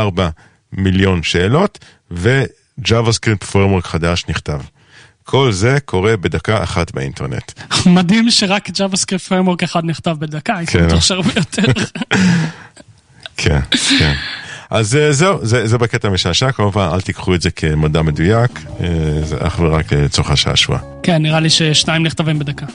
[0.73, 1.79] מיליון שאלות,
[2.11, 4.61] ו JavaScript framework חדש נכתב.
[5.31, 7.53] כל זה קורה בדקה אחת באינטרנט.
[7.97, 10.87] מדהים שרק JavaScript Framework אחד נכתב בדקה, הייתי כן.
[10.87, 11.73] בטוח שהרבה יותר.
[13.37, 13.59] כן,
[13.99, 14.13] כן.
[14.71, 18.51] אז אה, זהו, זה, זה בקטע משעשע, כמובן אל תיקחו את זה כמדע מדויק,
[18.81, 18.87] אה,
[19.25, 20.79] זה אך ורק לצורך השעשוע.
[21.03, 22.67] כן, נראה לי ששניים נכתבים בדקה.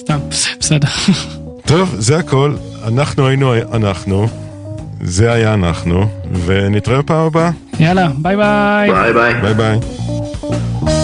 [0.00, 0.18] סתם,
[0.60, 0.88] בסדר.
[1.70, 2.54] טוב, זה הכל,
[2.86, 4.28] אנחנו היינו אנחנו,
[5.00, 6.08] זה היה אנחנו,
[6.44, 8.90] ונתראה בפעם הבאה, יאללה, ביי ביי.
[8.90, 9.40] ביי ביי.
[9.42, 10.97] ביי ביי.